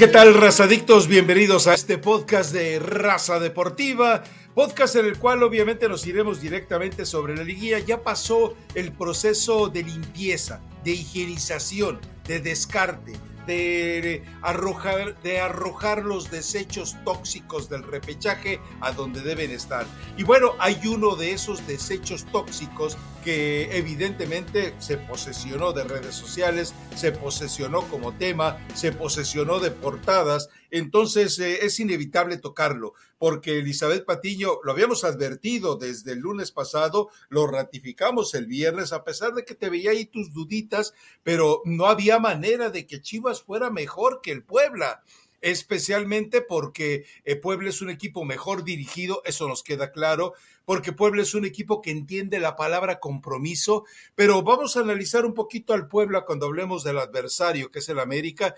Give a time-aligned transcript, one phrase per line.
[0.00, 1.08] ¿Qué tal, razadictos?
[1.08, 4.24] Bienvenidos a este podcast de Raza Deportiva,
[4.54, 7.80] podcast en el cual obviamente nos iremos directamente sobre la liguilla.
[7.80, 13.12] Ya pasó el proceso de limpieza, de higienización, de descarte,
[13.46, 19.84] de arrojar, de arrojar los desechos tóxicos del repechaje a donde deben estar.
[20.16, 26.74] Y bueno, hay uno de esos desechos tóxicos que evidentemente se posesionó de redes sociales,
[26.96, 34.04] se posesionó como tema, se posesionó de portadas, entonces eh, es inevitable tocarlo, porque Elizabeth
[34.04, 39.44] Patiño, lo habíamos advertido desde el lunes pasado, lo ratificamos el viernes, a pesar de
[39.44, 44.20] que te veía ahí tus duditas, pero no había manera de que Chivas fuera mejor
[44.22, 45.02] que el Puebla
[45.40, 51.22] especialmente porque eh, Puebla es un equipo mejor dirigido, eso nos queda claro, porque Puebla
[51.22, 53.84] es un equipo que entiende la palabra compromiso,
[54.14, 57.98] pero vamos a analizar un poquito al Puebla cuando hablemos del adversario, que es el
[57.98, 58.54] América,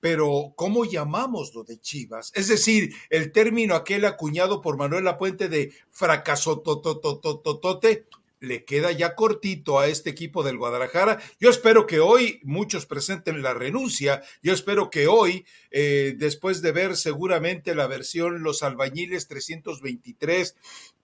[0.00, 2.30] pero ¿cómo llamamos lo de Chivas?
[2.34, 8.06] Es decir, el término aquel acuñado por Manuel Lapuente de fracaso tototototote,
[8.40, 11.20] le queda ya cortito a este equipo del Guadalajara.
[11.40, 14.22] Yo espero que hoy muchos presenten la renuncia.
[14.42, 20.56] Yo espero que hoy, eh, después de ver seguramente la versión Los Albañiles 323,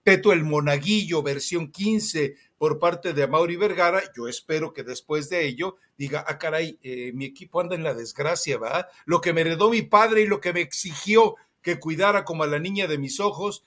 [0.03, 5.45] Peto el Monaguillo, versión 15, por parte de Mauri Vergara, yo espero que después de
[5.45, 8.87] ello diga, ah, caray, eh, mi equipo anda en la desgracia, ¿va?
[9.05, 12.47] Lo que me heredó mi padre y lo que me exigió que cuidara como a
[12.47, 13.63] la niña de mis ojos,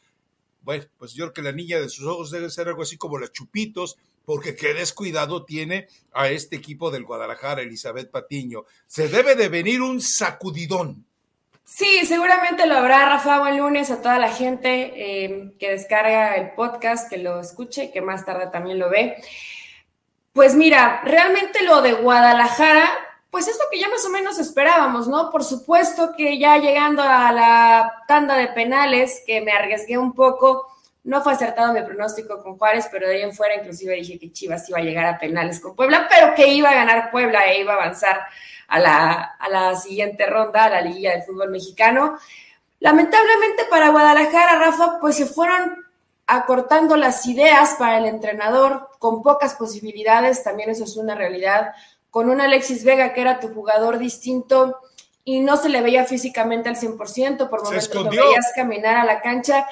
[0.66, 3.20] bueno, pues yo creo que la niña de sus ojos debe ser algo así como
[3.20, 8.64] la Chupitos, porque qué descuidado tiene a este equipo del Guadalajara, Elizabeth Patiño.
[8.88, 11.06] Se debe de venir un sacudidón.
[11.62, 13.38] Sí, seguramente lo habrá, Rafa.
[13.38, 18.00] Buen lunes a toda la gente eh, que descarga el podcast, que lo escuche que
[18.00, 19.22] más tarde también lo ve.
[20.32, 22.90] Pues mira, realmente lo de Guadalajara,
[23.36, 25.28] pues es lo que ya más o menos esperábamos, ¿no?
[25.30, 30.66] Por supuesto que ya llegando a la tanda de penales, que me arriesgué un poco,
[31.04, 34.32] no fue acertado mi pronóstico con Juárez, pero de ahí en fuera inclusive dije que
[34.32, 37.60] Chivas iba a llegar a penales con Puebla, pero que iba a ganar Puebla e
[37.60, 38.22] iba a avanzar
[38.68, 42.18] a la, a la siguiente ronda, a la liguilla del fútbol mexicano.
[42.80, 45.84] Lamentablemente para Guadalajara, Rafa, pues se fueron
[46.26, 51.74] acortando las ideas para el entrenador con pocas posibilidades, también eso es una realidad
[52.16, 54.78] con un Alexis Vega que era tu jugador distinto
[55.22, 59.20] y no se le veía físicamente al 100%, por momentos lo veías caminar a la
[59.20, 59.66] cancha.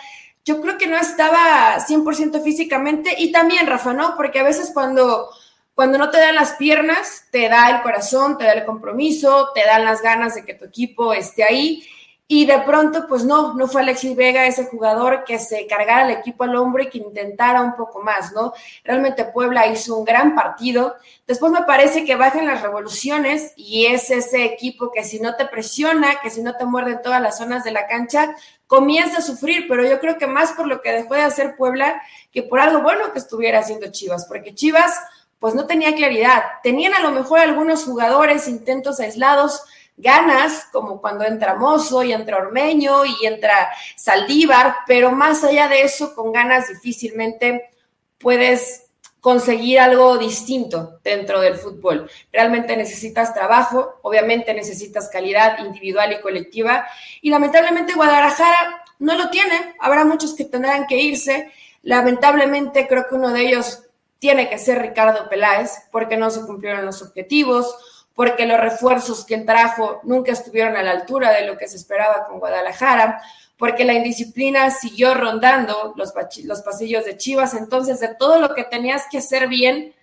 [0.44, 4.14] Yo creo que no estaba 100% físicamente y también, Rafa, ¿no?
[4.14, 5.30] Porque a veces cuando,
[5.74, 9.64] cuando no te dan las piernas, te da el corazón, te da el compromiso, te
[9.64, 11.82] dan las ganas de que tu equipo esté ahí
[12.26, 16.18] y de pronto, pues no, no fue Alexis Vega ese jugador que se cargara el
[16.18, 18.54] equipo al hombro y que intentara un poco más, ¿no?
[18.82, 20.96] Realmente Puebla hizo un gran partido.
[21.26, 25.44] Después me parece que bajan las revoluciones y es ese equipo que si no te
[25.44, 28.34] presiona, que si no te muerde en todas las zonas de la cancha,
[28.66, 32.00] comienza a sufrir, pero yo creo que más por lo que dejó de hacer Puebla
[32.32, 34.98] que por algo bueno que estuviera haciendo Chivas, porque Chivas
[35.38, 36.42] pues no tenía claridad.
[36.62, 39.62] Tenían a lo mejor algunos jugadores, intentos aislados,
[39.96, 45.82] ganas, como cuando entra Mozo y entra Ormeño y entra Saldívar, pero más allá de
[45.82, 47.70] eso, con ganas difícilmente
[48.18, 48.84] puedes
[49.20, 52.10] conseguir algo distinto dentro del fútbol.
[52.30, 56.86] Realmente necesitas trabajo, obviamente necesitas calidad individual y colectiva,
[57.22, 61.50] y lamentablemente Guadalajara no lo tiene, habrá muchos que tendrán que irse,
[61.82, 63.84] lamentablemente creo que uno de ellos
[64.18, 69.38] tiene que ser Ricardo Peláez, porque no se cumplieron los objetivos, porque los refuerzos que
[69.38, 73.20] trajo nunca estuvieron a la altura de lo que se esperaba con Guadalajara,
[73.56, 76.12] porque la indisciplina siguió rondando los,
[76.44, 77.54] los pasillos de Chivas.
[77.54, 79.94] Entonces, de todo lo que tenías que hacer bien,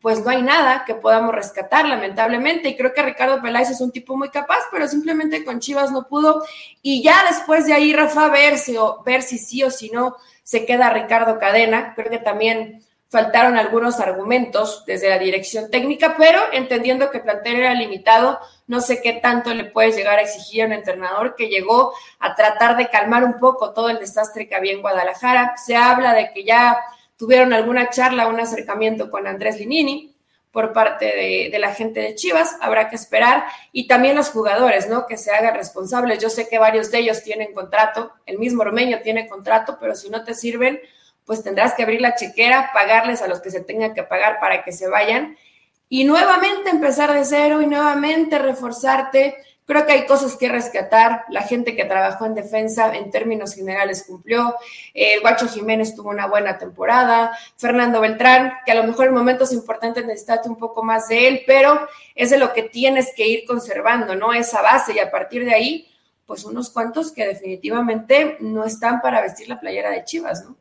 [0.00, 2.70] pues no hay nada que podamos rescatar, lamentablemente.
[2.70, 6.08] Y creo que Ricardo Peláez es un tipo muy capaz, pero simplemente con Chivas no
[6.08, 6.42] pudo.
[6.82, 10.64] Y ya después de ahí, Rafa, ver si, ver si sí o si no se
[10.64, 11.94] queda Ricardo Cadena.
[11.94, 17.56] Creo que también faltaron algunos argumentos desde la dirección técnica, pero entendiendo que el plantel
[17.56, 21.48] era limitado, no sé qué tanto le puedes llegar a exigir a un entrenador que
[21.48, 25.54] llegó a tratar de calmar un poco todo el desastre que había en Guadalajara.
[25.56, 26.78] Se habla de que ya
[27.16, 30.14] tuvieron alguna charla, un acercamiento con Andrés Linini
[30.52, 31.06] por parte
[31.50, 35.06] de, la gente de Chivas, habrá que esperar, y también los jugadores, ¿no?
[35.06, 36.18] Que se hagan responsables.
[36.20, 40.10] Yo sé que varios de ellos tienen contrato, el mismo Ormeño tiene contrato, pero si
[40.10, 40.80] no te sirven,
[41.24, 44.62] pues tendrás que abrir la chequera, pagarles a los que se tengan que pagar para
[44.62, 45.36] que se vayan
[45.88, 49.36] y nuevamente empezar de cero y nuevamente reforzarte.
[49.66, 51.24] Creo que hay cosas que rescatar.
[51.30, 54.54] La gente que trabajó en defensa en términos generales cumplió.
[54.94, 57.36] El Guacho Jiménez tuvo una buena temporada.
[57.56, 61.42] Fernando Beltrán, que a lo mejor en momentos importantes necesitaste un poco más de él,
[61.46, 64.32] pero es de lo que tienes que ir conservando, ¿no?
[64.32, 65.86] Esa base y a partir de ahí
[66.30, 70.56] pues unos cuantos que definitivamente no están para vestir la playera de Chivas, ¿no?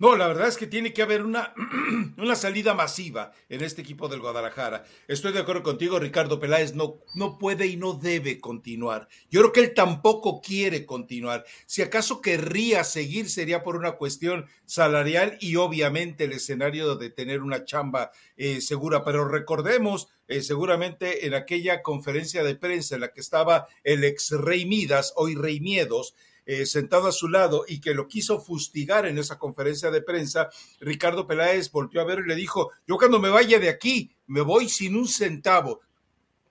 [0.00, 1.52] No, la verdad es que tiene que haber una,
[2.18, 4.84] una salida masiva en este equipo del Guadalajara.
[5.08, 9.08] Estoy de acuerdo contigo, Ricardo Peláez no, no puede y no debe continuar.
[9.28, 11.44] Yo creo que él tampoco quiere continuar.
[11.66, 17.42] Si acaso querría seguir sería por una cuestión salarial y obviamente el escenario de tener
[17.42, 19.02] una chamba eh, segura.
[19.02, 24.30] Pero recordemos, eh, seguramente en aquella conferencia de prensa en la que estaba el ex
[24.30, 26.14] Rey Midas, hoy Rey Miedos,
[26.48, 30.48] eh, sentado a su lado y que lo quiso fustigar en esa conferencia de prensa,
[30.80, 34.40] Ricardo Peláez volvió a ver y le dijo, yo cuando me vaya de aquí, me
[34.40, 35.82] voy sin un centavo.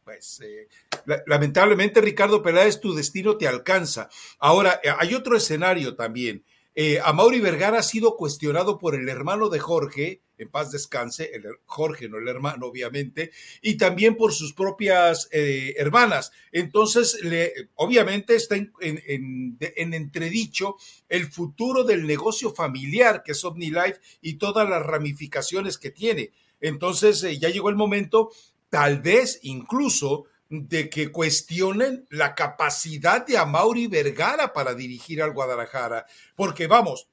[0.04, 0.68] Pues eh,
[1.26, 4.08] lamentablemente, Ricardo Peláez, tu destino te alcanza.
[4.38, 6.46] Ahora, eh, hay otro escenario también.
[6.76, 11.44] Eh, Mauri Vergara ha sido cuestionado por el hermano de Jorge, en paz descanse, el
[11.66, 13.32] Jorge, no el hermano, obviamente,
[13.62, 16.32] y también por sus propias eh, hermanas.
[16.52, 20.76] Entonces, le, obviamente está en, en, en, entredicho
[21.10, 26.32] el futuro del negocio familiar que es OmniLife y todas las ramificaciones que tiene.
[26.62, 28.32] Entonces, eh, ya llegó el momento,
[28.70, 36.06] tal vez incluso de que cuestionen la capacidad de Amauri Vergara para dirigir al Guadalajara.
[36.36, 37.10] Porque vamos,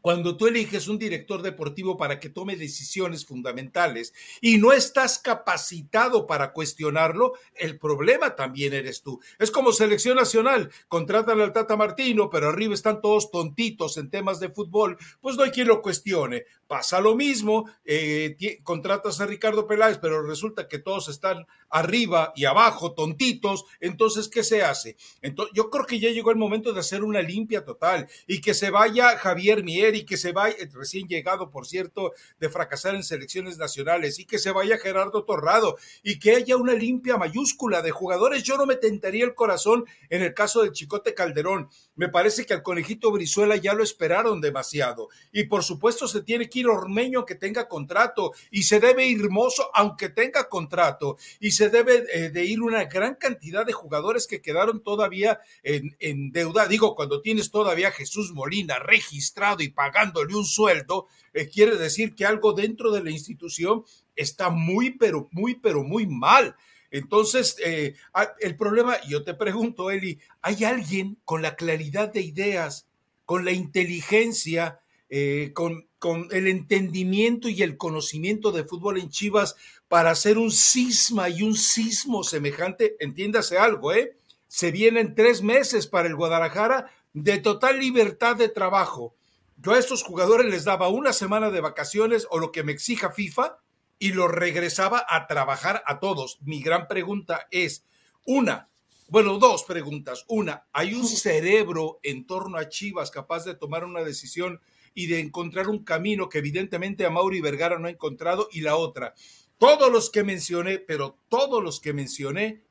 [0.00, 6.26] cuando tú eliges un director deportivo para que tome decisiones fundamentales y no estás capacitado
[6.26, 9.20] para cuestionarlo, el problema también eres tú.
[9.38, 14.40] Es como selección nacional, contratan al Tata Martino, pero arriba están todos tontitos en temas
[14.40, 16.44] de fútbol, pues no hay quien lo cuestione.
[16.70, 22.44] Pasa lo mismo, eh, contratas a Ricardo Peláez, pero resulta que todos están arriba y
[22.44, 24.96] abajo, tontitos, entonces, ¿qué se hace?
[25.20, 28.54] Entonces, yo creo que ya llegó el momento de hacer una limpia total y que
[28.54, 33.02] se vaya Javier Mier y que se vaya, recién llegado, por cierto, de fracasar en
[33.02, 37.90] selecciones nacionales, y que se vaya Gerardo Torrado, y que haya una limpia mayúscula de
[37.90, 38.44] jugadores.
[38.44, 41.68] Yo no me tentaría el corazón en el caso del Chicote Calderón.
[41.96, 45.08] Me parece que al conejito Brizuela ya lo esperaron demasiado.
[45.32, 49.70] Y por supuesto se tiene que Ormeño que tenga contrato, y se debe ir Mozo
[49.74, 54.40] aunque tenga contrato, y se debe eh, de ir una gran cantidad de jugadores que
[54.40, 56.66] quedaron todavía en, deuda.
[56.66, 62.26] Digo, cuando tienes todavía Jesús Molina registrado y pagándole un sueldo, eh, quiere decir que
[62.26, 63.84] algo dentro de la institución
[64.16, 66.56] está muy, pero muy, pero muy mal.
[66.90, 72.20] Entonces, eh, ah, el problema, yo te pregunto, Eli, ¿hay alguien con la claridad de
[72.20, 72.88] ideas,
[73.24, 74.80] con la inteligencia,
[75.10, 79.56] eh, con, con el entendimiento y el conocimiento de fútbol en Chivas
[79.88, 82.96] para hacer un cisma y un sismo semejante?
[83.00, 84.16] Entiéndase algo, ¿eh?
[84.48, 89.14] Se vienen tres meses para el Guadalajara de total libertad de trabajo
[89.62, 93.10] yo a estos jugadores les daba una semana de vacaciones o lo que me exija
[93.10, 93.58] FIFA
[93.98, 96.38] y los regresaba a trabajar a todos.
[96.40, 97.84] Mi gran pregunta es,
[98.24, 98.70] una,
[99.08, 100.24] bueno, dos preguntas.
[100.28, 104.62] Una, ¿hay un cerebro en torno a Chivas capaz de tomar una decisión
[104.94, 108.48] y de encontrar un camino que evidentemente a Mauri Vergara no ha encontrado?
[108.52, 109.14] Y la otra,
[109.58, 112.62] todos los que mencioné, pero todos los que mencioné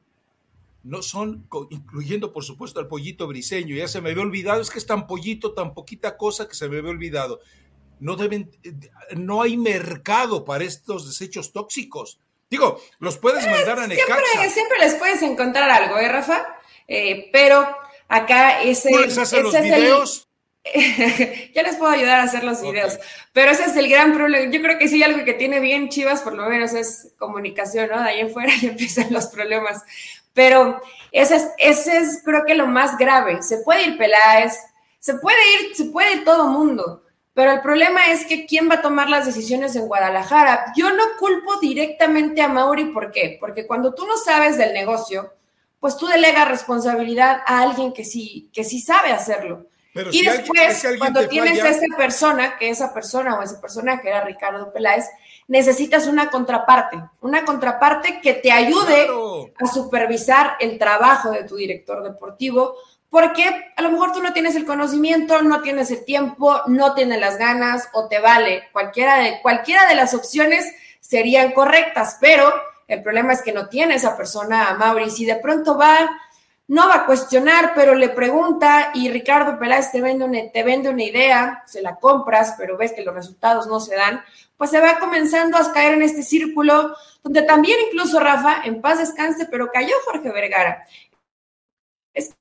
[0.83, 4.80] no son, incluyendo por supuesto al pollito briseño, ya se me había olvidado, es que
[4.80, 7.42] es tan pollito, tan poquita cosa que se me había olvidado.
[8.00, 8.50] No deben,
[9.16, 12.19] no hay mercado para estos desechos tóxicos.
[12.49, 14.16] Digo, los puedes mandar a Necaxa.
[14.16, 16.47] Siempre, siempre les puedes encontrar algo, ¿eh, Rafa?
[16.88, 17.68] Eh, pero
[18.07, 20.29] acá ese, ¿No les hacen los videos?
[21.54, 22.99] ya les puedo ayudar a hacer los videos,
[23.33, 24.51] pero ese es el gran problema.
[24.51, 28.01] Yo creo que sí, algo que tiene bien Chivas, por lo menos, es comunicación, ¿no?
[28.01, 29.83] De ahí en fuera ya empiezan los problemas.
[30.33, 33.42] Pero ese es, ese es creo que lo más grave.
[33.42, 34.57] Se puede ir Peláez,
[34.99, 38.75] se puede ir, se puede ir todo mundo, pero el problema es que quién va
[38.75, 40.73] a tomar las decisiones en Guadalajara.
[40.75, 43.37] Yo no culpo directamente a Mauri, ¿por qué?
[43.39, 45.33] Porque cuando tú no sabes del negocio,
[45.80, 49.68] pues tú delegas responsabilidad a alguien que sí, que sí sabe hacerlo.
[50.12, 54.72] Y después, cuando tienes a esa persona, que esa persona o ese personaje era Ricardo
[54.72, 55.06] Peláez,
[55.48, 59.08] necesitas una contraparte, una contraparte que te ayude
[59.60, 62.76] a supervisar el trabajo de tu director deportivo,
[63.10, 67.19] porque a lo mejor tú no tienes el conocimiento, no tienes el tiempo, no tienes
[67.19, 68.69] las ganas o te vale.
[68.72, 72.54] Cualquiera de, cualquiera de las opciones serían correctas, pero
[72.88, 75.10] el problema es que no tiene esa persona a Mauri.
[75.10, 76.10] Si de pronto va,
[76.69, 80.90] no va a cuestionar, pero le pregunta y Ricardo Peláez te vende, una, te vende
[80.90, 84.21] una idea, se la compras, pero ves que los resultados no se dan,
[84.56, 88.99] pues se va comenzando a caer en este círculo donde también incluso Rafa, en paz
[88.99, 90.85] descanse, pero cayó Jorge Vergara.
[92.14, 92.35] Es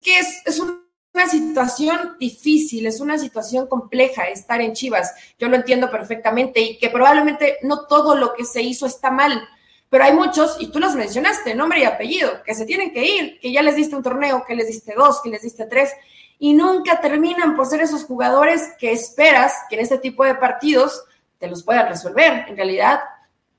[0.00, 5.14] que es, una situación difícil, es una situación compleja estar en Chivas.
[5.38, 9.46] Yo lo entiendo perfectamente y que probablemente no todo lo que se hizo está mal,
[9.88, 13.38] Pero hay muchos, y tú los mencionaste, nombre y apellido, que se tienen que ir,
[13.40, 15.92] que ya les diste un torneo, que les diste dos, que les diste tres,
[16.38, 21.04] y nunca terminan por ser esos jugadores que esperas que en este tipo de partidos
[21.38, 22.46] te los puedan resolver.
[22.48, 23.00] En realidad,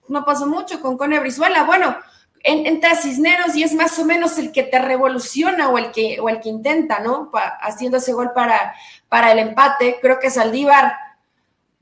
[0.07, 1.63] no pasó mucho con Cone Brizuela.
[1.63, 1.95] Bueno,
[2.43, 6.29] entra Cisneros y es más o menos el que te revoluciona o el que, o
[6.29, 7.31] el que intenta, ¿no?
[7.61, 8.75] haciendo ese gol para,
[9.09, 9.97] para el empate.
[10.01, 10.93] Creo que Saldívar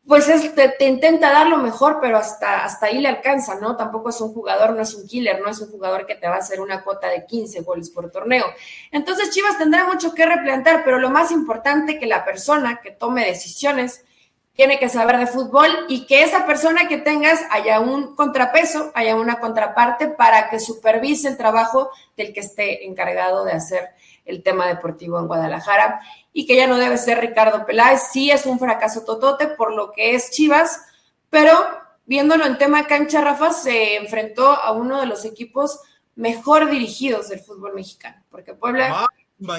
[0.08, 3.76] pues te, intenta dar lo mejor, pero hasta, hasta ahí le alcanza, ¿no?
[3.76, 6.36] Tampoco es un jugador, no es un killer, no es un jugador que te va
[6.36, 8.46] a hacer una cuota de 15 goles por torneo.
[8.92, 13.26] Entonces Chivas tendrá mucho que replantar, pero lo más importante que la persona que tome
[13.26, 14.06] decisiones
[14.54, 19.16] tiene que saber de fútbol y que esa persona que tengas haya un contrapeso, haya
[19.16, 23.90] una contraparte para que supervise el trabajo del que esté encargado de hacer
[24.26, 26.02] el tema deportivo en Guadalajara
[26.34, 28.02] y que ya no debe ser Ricardo Peláez.
[28.12, 30.82] Sí es un fracaso totote por lo que es Chivas,
[31.30, 31.52] pero
[32.06, 35.80] viéndolo en tema cancha, Rafa se enfrentó a uno de los equipos
[36.16, 39.08] mejor dirigidos del fútbol mexicano, porque Puebla,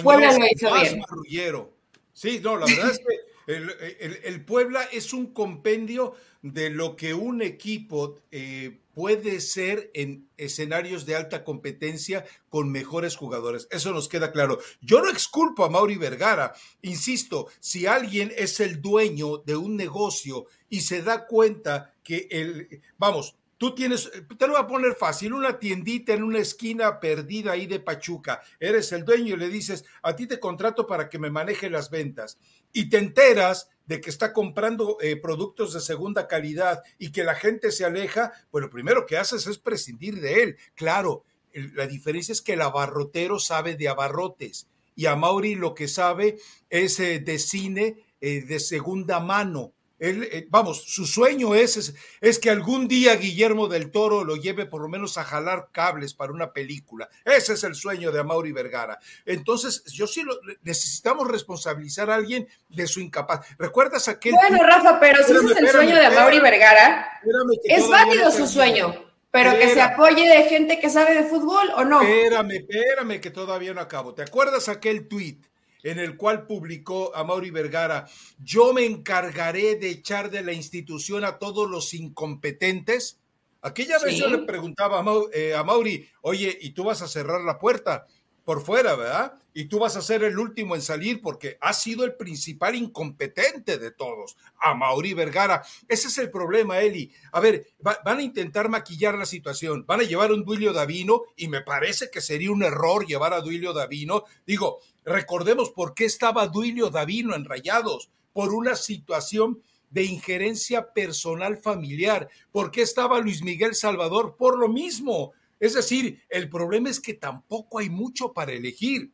[0.02, 1.70] Puebla lo hizo bien.
[2.12, 7.42] Sí, no, la verdad es que el, Puebla es un compendio de lo que un
[7.42, 13.68] equipo eh, puede ser en escenarios de alta competencia con mejores jugadores.
[13.70, 14.58] Eso nos queda claro.
[14.80, 16.54] Yo no exculpo a Mauri Vergara.
[16.80, 22.80] Insisto, si alguien es el dueño de un negocio y se da cuenta que el,
[22.96, 27.52] vamos, Tú tienes, te lo voy a poner fácil, una tiendita en una esquina perdida
[27.52, 28.42] ahí de Pachuca.
[28.60, 31.88] Eres el dueño y le dices, a ti te contrato para que me maneje las
[31.88, 32.38] ventas.
[32.76, 37.34] Y te enteras de que está comprando eh, productos de segunda calidad y que la
[37.34, 40.56] gente se aleja, pues lo primero que haces es prescindir de él.
[40.74, 45.88] Claro, la diferencia es que el abarrotero sabe de abarrotes y a Mauri lo que
[45.88, 46.36] sabe
[46.68, 52.38] es eh, de cine eh, de segunda mano él, eh, vamos, su sueño es, es,
[52.38, 56.32] que algún día Guillermo del Toro lo lleve por lo menos a jalar cables para
[56.32, 57.08] una película.
[57.24, 58.98] Ese es el sueño de Amaury Vergara.
[59.24, 63.46] Entonces, yo sí lo, necesitamos responsabilizar a alguien de su incapaz.
[63.58, 64.32] ¿Recuerdas aquel...
[64.32, 67.20] Bueno, Rafa, pero si ese es el sueño de Amaury Vergara,
[67.64, 69.02] es válido su sueño.
[69.30, 72.00] Pero que se apoye de gente que sabe de fútbol o no.
[72.00, 74.14] Espérame, espérame, que todavía no acabo.
[74.14, 75.44] ¿Te acuerdas aquel tuit
[75.86, 81.24] en el cual publicó a Mauri Vergara, yo me encargaré de echar de la institución
[81.24, 83.20] a todos los incompetentes.
[83.62, 87.40] Aquella vez yo le preguntaba a, eh, a Mauri, oye, ¿y tú vas a cerrar
[87.42, 88.06] la puerta?
[88.46, 89.34] por fuera, ¿verdad?
[89.52, 93.76] Y tú vas a ser el último en salir porque has sido el principal incompetente
[93.76, 95.64] de todos, a Mauri Vergara.
[95.88, 97.12] Ese es el problema, Eli.
[97.32, 101.48] A ver, van a intentar maquillar la situación, van a llevar un Duilio Davino y
[101.48, 104.22] me parece que sería un error llevar a Duilio Davino.
[104.46, 111.56] Digo, recordemos por qué estaba Duilio Davino en Rayados, por una situación de injerencia personal
[111.56, 112.28] familiar.
[112.52, 114.36] ¿Por qué estaba Luis Miguel Salvador?
[114.36, 119.12] Por lo mismo es decir, el problema es que tampoco hay mucho para elegir.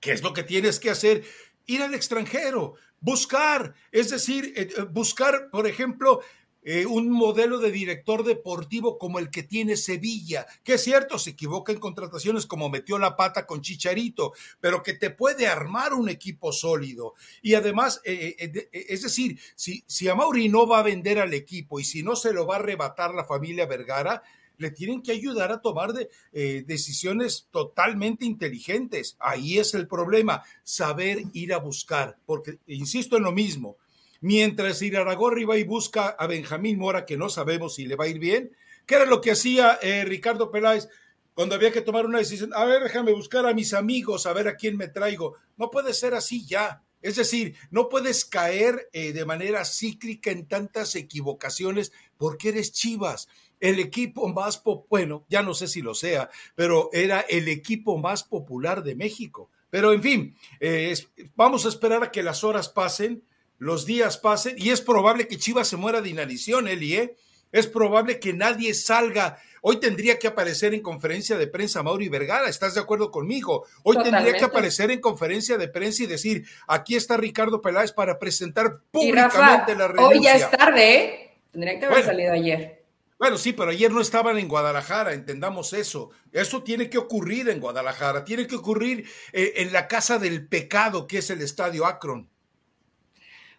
[0.00, 1.24] ¿Qué es lo que tienes que hacer?
[1.66, 6.20] Ir al extranjero, buscar, es decir, eh, eh, buscar, por ejemplo,
[6.64, 11.30] eh, un modelo de director deportivo como el que tiene Sevilla, que es cierto, se
[11.30, 16.08] equivoca en contrataciones como metió la pata con Chicharito, pero que te puede armar un
[16.08, 17.14] equipo sólido.
[17.42, 22.02] Y además, es decir, si, si Mauri no va a vender al equipo y si
[22.02, 24.22] no se lo va a arrebatar la familia Vergara,
[24.58, 29.16] le tienen que ayudar a tomar de, eh, decisiones totalmente inteligentes.
[29.18, 33.76] Ahí es el problema, saber ir a buscar, porque insisto en lo mismo,
[34.24, 38.08] mientras Iraragorri va y busca a Benjamín Mora, que no sabemos si le va a
[38.08, 40.88] ir bien, ¿qué era lo que hacía eh, Ricardo Peláez?
[41.34, 44.48] Cuando había que tomar una decisión, a ver, déjame buscar a mis amigos, a ver
[44.48, 45.34] a quién me traigo.
[45.58, 46.82] No puede ser así ya.
[47.02, 53.28] Es decir, no puedes caer eh, de manera cíclica en tantas equivocaciones porque eres Chivas
[53.60, 58.24] el equipo más, bueno, ya no sé si lo sea, pero era el equipo más
[58.24, 59.50] popular de México.
[59.68, 60.94] Pero en fin, eh,
[61.36, 63.22] vamos a esperar a que las horas pasen,
[63.64, 67.16] los días pasen, y es probable que Chivas se muera de inanición, Eli, ¿eh?
[67.50, 69.38] Es probable que nadie salga.
[69.62, 73.64] Hoy tendría que aparecer en conferencia de prensa Mauri Vergara, ¿estás de acuerdo conmigo?
[73.82, 78.18] Hoy tendría que aparecer en conferencia de prensa y decir, aquí está Ricardo Peláez para
[78.18, 80.18] presentar públicamente la renuncia.
[80.18, 81.34] Hoy ya es tarde, ¿eh?
[81.50, 82.84] Tendría que haber salido ayer.
[83.18, 86.10] Bueno, sí, pero ayer no estaban en Guadalajara, entendamos eso.
[86.32, 91.06] Eso tiene que ocurrir en Guadalajara, tiene que ocurrir eh, en la casa del pecado
[91.06, 92.28] que es el estadio Akron.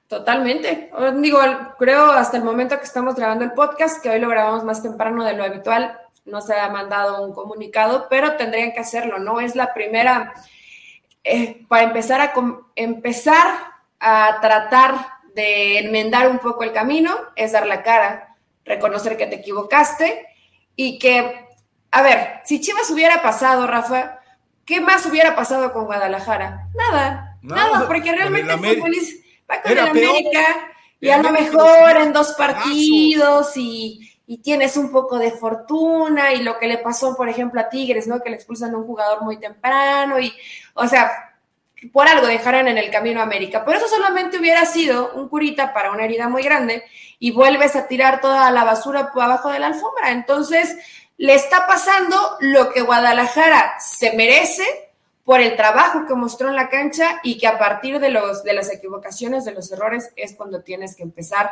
[0.08, 0.92] Totalmente.
[1.16, 1.40] Digo,
[1.80, 5.24] creo hasta el momento que estamos grabando el podcast, que hoy lo grabamos más temprano
[5.24, 9.40] de lo habitual, no se ha mandado un comunicado, pero tendrían que hacerlo, ¿no?
[9.40, 10.34] Es la primera,
[11.24, 12.34] eh, para empezar a,
[12.76, 13.48] empezar
[14.00, 14.94] a tratar
[15.34, 20.28] de enmendar un poco el camino, es dar la cara reconocer que te equivocaste
[20.76, 21.48] y que,
[21.92, 24.20] a ver, si Chivas hubiera pasado, Rafa,
[24.66, 26.68] ¿qué más hubiera pasado con Guadalajara?
[26.74, 28.56] Nada, nada, porque realmente
[29.50, 34.92] va con el América y a lo mejor en dos partidos y, y, tienes un
[34.92, 38.22] poco de fortuna y lo que le pasó, por ejemplo, a Tigres, ¿no?
[38.22, 40.34] Que le expulsan a un jugador muy temprano y,
[40.74, 41.12] o sea,
[41.92, 43.64] por algo dejaran en el camino a América.
[43.66, 46.84] Pero eso solamente hubiera sido un curita para una herida muy grande
[47.20, 50.12] y vuelves a tirar toda la basura por abajo de la alfombra.
[50.12, 50.78] Entonces,
[51.18, 54.66] le está pasando lo que Guadalajara se merece
[55.26, 58.54] por el trabajo que mostró en la cancha y que a partir de, los, de
[58.54, 61.50] las equivocaciones, de los errores, es cuando tienes que empezar,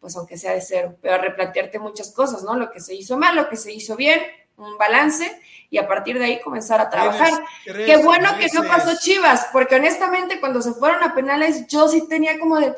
[0.00, 2.54] pues aunque sea de cero, pero a replantearte muchas cosas, ¿no?
[2.54, 4.20] Lo que se hizo mal, lo que se hizo bien,
[4.56, 7.32] un balance y a partir de ahí comenzar a trabajar.
[7.64, 12.06] Qué bueno que no pasó Chivas, porque honestamente cuando se fueron a penales yo sí
[12.08, 12.72] tenía como de,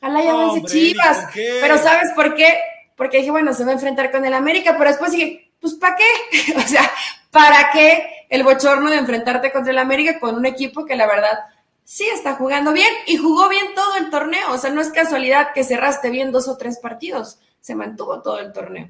[0.00, 2.58] ojalá ya vence Chivas, pero ¿sabes por qué?
[2.96, 5.94] Porque dije, bueno, se va a enfrentar con el América, pero después dije, pues ¿para
[5.96, 6.52] qué?
[6.56, 6.90] o sea,
[7.30, 8.15] ¿para qué?
[8.36, 11.38] El bochorno de enfrentarte contra el América con un equipo que la verdad
[11.84, 14.52] sí está jugando bien y jugó bien todo el torneo.
[14.52, 18.38] O sea, no es casualidad que cerraste bien dos o tres partidos, se mantuvo todo
[18.38, 18.88] el torneo.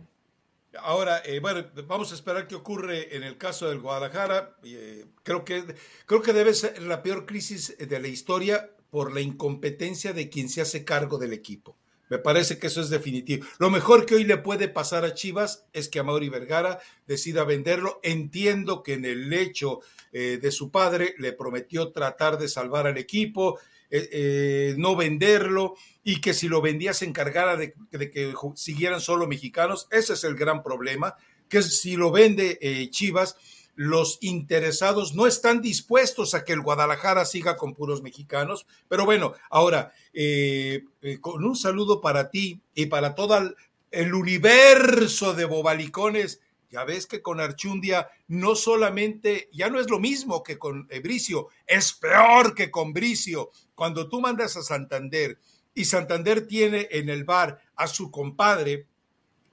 [0.80, 4.56] Ahora, eh, bueno, vamos a esperar qué ocurre en el caso del Guadalajara.
[4.62, 5.74] Eh, creo, que,
[6.04, 10.48] creo que debe ser la peor crisis de la historia por la incompetencia de quien
[10.48, 11.76] se hace cargo del equipo.
[12.08, 13.46] Me parece que eso es definitivo.
[13.58, 17.98] Lo mejor que hoy le puede pasar a Chivas es que Amaury Vergara decida venderlo.
[18.02, 19.80] Entiendo que en el hecho
[20.12, 23.58] eh, de su padre le prometió tratar de salvar al equipo,
[23.90, 29.00] eh, eh, no venderlo y que si lo vendía se encargara de, de, que siguieran
[29.00, 29.88] solo mexicanos.
[29.90, 31.16] Ese es el gran problema,
[31.48, 33.36] que si lo vende Chivas
[33.76, 38.66] los interesados no están dispuestos a que el Guadalajara siga con puros mexicanos.
[38.88, 43.54] Pero bueno, ahora, eh, eh, con un saludo para ti y para todo
[43.90, 46.40] el universo de bobalicones.
[46.70, 51.48] Ya ves que con Archundia no solamente, ya no es lo mismo que con Bricio,
[51.66, 53.50] es peor que con Bricio.
[53.74, 55.38] Cuando tú mandas a Santander
[55.74, 58.86] y Santander tiene en el bar a su compadre,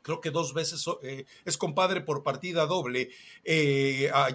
[0.04, 3.10] creo que dos veces eh, es compadre por partida doble
[3.44, 4.28] eh, a,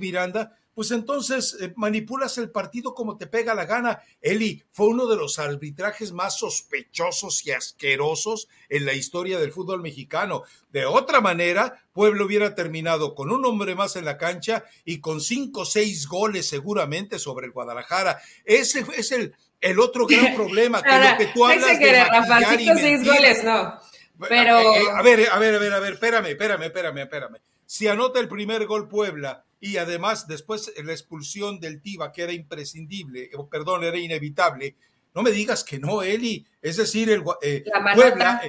[0.00, 4.00] Miranda, pues entonces eh, manipulas el partido como te pega la gana.
[4.20, 9.82] Eli, fue uno de los arbitrajes más sospechosos y asquerosos en la historia del fútbol
[9.82, 10.42] mexicano.
[10.70, 15.20] De otra manera, Pueblo hubiera terminado con un hombre más en la cancha y con
[15.20, 18.20] cinco o seis goles seguramente sobre el Guadalajara.
[18.44, 23.44] Ese es el, el otro gran problema, que lo que tú hablas de seis goles,
[23.44, 23.91] no.
[24.28, 24.58] Pero.
[24.58, 27.36] Eh, eh, a ver, a ver, a ver, a ver, espérame, espérame, espérame, espérame.
[27.66, 32.32] Si anota el primer gol Puebla y además después la expulsión del Tiva, que era
[32.32, 34.76] imprescindible, perdón, era inevitable,
[35.14, 36.46] no me digas que no, Eli.
[36.60, 38.42] Es decir, el, eh, Puebla,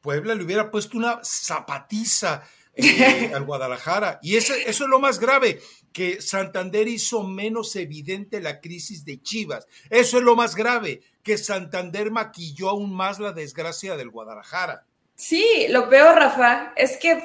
[0.00, 2.42] Puebla le hubiera puesto una zapatiza
[3.34, 4.18] al Guadalajara.
[4.22, 5.60] Y eso, eso es lo más grave,
[5.92, 9.66] que Santander hizo menos evidente la crisis de Chivas.
[9.88, 14.84] Eso es lo más grave, que Santander maquilló aún más la desgracia del Guadalajara.
[15.14, 17.22] Sí, lo peor, Rafa, es que,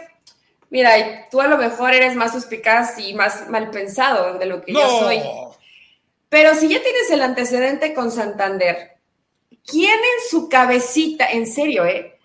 [0.70, 4.72] mira, tú a lo mejor eres más suspicaz y más mal pensado de lo que
[4.72, 5.22] yo soy.
[6.30, 8.92] Pero si ya tienes el antecedente con Santander,
[9.68, 12.18] ¿quién en su cabecita, en serio, eh,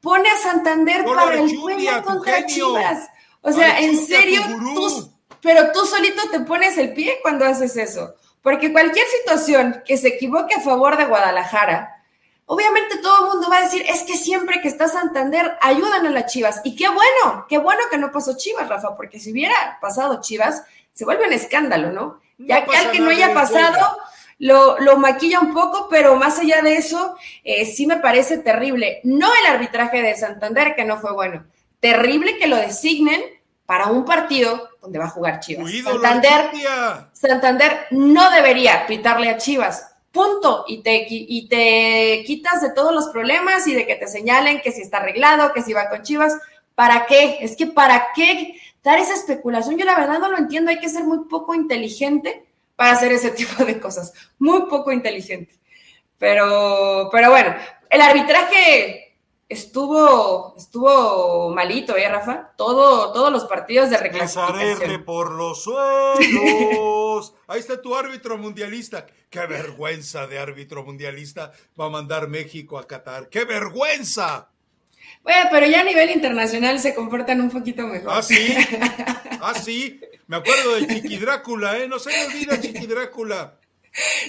[0.00, 3.08] pone a Santander para el juego contra Chivas?
[3.42, 4.42] O sea, en serio,
[4.74, 8.14] tú, pero tú solito te pones el pie cuando haces eso.
[8.42, 12.02] Porque cualquier situación que se equivoque a favor de Guadalajara,
[12.46, 16.10] obviamente todo el mundo va a decir, es que siempre que está Santander, ayudan a
[16.10, 16.60] las Chivas.
[16.64, 20.62] Y qué bueno, qué bueno que no pasó Chivas, Rafa, porque si hubiera pasado Chivas,
[20.92, 22.20] se vuelve un escándalo, ¿no?
[22.38, 23.98] Ya que al que no haya pasado,
[24.38, 29.00] lo, lo, maquilla un poco, pero más allá de eso, eh, sí me parece terrible.
[29.02, 31.44] No el arbitraje de Santander, que no fue bueno.
[31.80, 33.20] Terrible que lo designen
[33.66, 35.70] para un partido donde va a jugar Chivas.
[35.82, 36.50] Santander,
[37.12, 39.94] Santander no debería pitarle a Chivas.
[40.12, 40.64] Punto.
[40.68, 44.72] Y te, y te quitas de todos los problemas y de que te señalen que
[44.72, 46.36] si está arreglado, que si va con Chivas.
[46.74, 47.38] ¿Para qué?
[47.40, 49.76] Es que ¿para qué dar esa especulación?
[49.76, 50.70] Yo la verdad no lo entiendo.
[50.70, 52.47] Hay que ser muy poco inteligente
[52.78, 54.12] para hacer ese tipo de cosas.
[54.38, 55.58] Muy poco inteligente.
[56.16, 57.56] Pero, pero bueno,
[57.90, 59.16] el arbitraje
[59.48, 62.52] estuvo, estuvo malito, ¿eh, Rafa?
[62.56, 65.04] Todo, todos los partidos de reclasificación.
[65.04, 67.34] por los suelos.
[67.48, 69.06] Ahí está tu árbitro mundialista.
[69.28, 73.28] Qué vergüenza de árbitro mundialista va a mandar México a Qatar.
[73.28, 74.50] ¡Qué vergüenza!
[75.28, 78.10] Bueno, pero ya a nivel internacional se comportan un poquito mejor.
[78.14, 78.56] Ah, sí.
[79.40, 80.00] Ah, sí.
[80.26, 81.86] Me acuerdo de Chiqui Drácula, ¿eh?
[81.86, 83.58] No se me olvida Chiqui Drácula.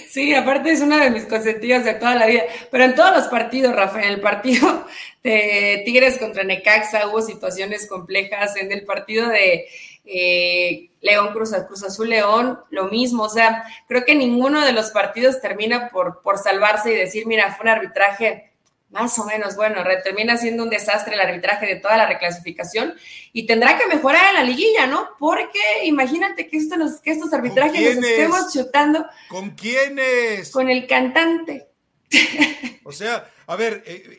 [0.08, 2.42] Sí, aparte es una de mis consentidas de toda la vida.
[2.70, 4.86] Pero en todos los partidos, Rafael, en el partido
[5.24, 8.56] de Tigres contra Necaxa hubo situaciones complejas.
[8.56, 9.66] En el partido de
[10.04, 13.24] eh, León Cruz, Cruz Azul León, lo mismo.
[13.24, 17.54] O sea, creo que ninguno de los partidos termina por, por salvarse y decir, mira,
[17.54, 18.49] fue un arbitraje
[18.90, 22.94] más o menos, bueno, termina siendo un desastre el arbitraje de toda la reclasificación
[23.32, 25.10] y tendrá que mejorar en la liguilla, ¿no?
[25.18, 29.06] Porque imagínate que, esto que estos arbitrajes los estemos chutando.
[29.28, 30.50] ¿Con quiénes?
[30.50, 31.68] Con el cantante.
[32.82, 34.18] O sea, a ver, eh,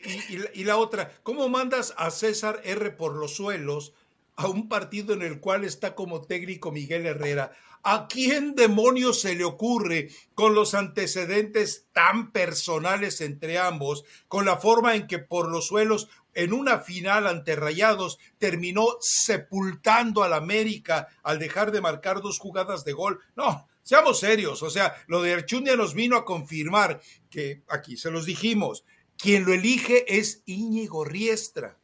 [0.54, 3.92] y, la otra, ¿cómo mandas a César R por los suelos
[4.36, 7.52] a un partido en el cual está como técnico Miguel Herrera?
[7.84, 14.56] ¿A quién demonios se le ocurre, con los antecedentes tan personales entre ambos, con la
[14.58, 21.08] forma en que por los suelos en una final ante Rayados terminó sepultando al América
[21.24, 23.18] al dejar de marcar dos jugadas de gol?
[23.34, 28.12] No, seamos serios, o sea, lo de Archundia nos vino a confirmar que aquí se
[28.12, 28.84] los dijimos,
[29.16, 31.81] quien lo elige es Íñigo Riestra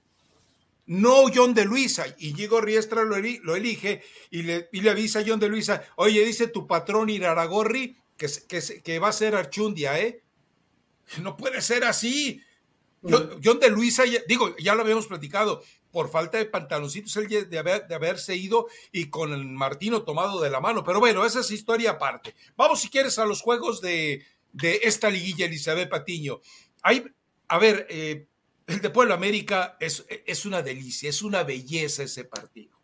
[0.88, 2.07] no John de Luisa.
[2.18, 6.66] Y Diego Riestra lo, elige y le, avisa a John de Luisa, oye, dice tu
[6.66, 10.22] patrón Iraragorri que, que, que va a ser Archundia, ¿eh?
[11.22, 12.42] No puede ser así.
[13.01, 17.87] John, de Luisa, digo, ya lo habíamos platicado, por falta de pantaloncitos, él de, haber,
[17.87, 20.83] de haberse ido y con el Martino tomado de la mano.
[20.85, 22.35] Pero bueno, esa es historia aparte.
[22.57, 26.40] Vamos, si quieres, a los juegos de, de esta liguilla, Elizabeth Patiño.
[26.83, 27.05] Hay,
[27.46, 28.27] a ver, eh,
[28.68, 32.76] el de Puebla América es, es una delicia, es una belleza ese partido.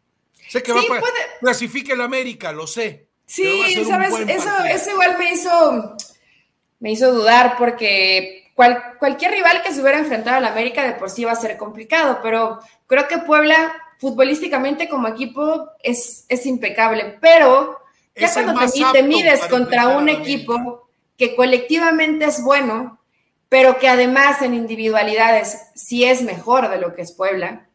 [0.48, 3.06] Sé que va a clasifique el América, lo sé.
[3.26, 5.96] Sí, sabes, eso, eso igual me hizo,
[6.80, 8.52] me hizo dudar porque
[8.98, 12.20] cualquier rival que se hubiera enfrentado al América de por sí va a ser complicado,
[12.22, 17.78] pero creo que Puebla futbolísticamente como equipo es, es impecable, pero
[18.14, 22.98] ya cuando te, te mides contra un equipo que colectivamente es bueno,
[23.48, 27.66] pero que además en individualidades sí es mejor de lo que es Puebla,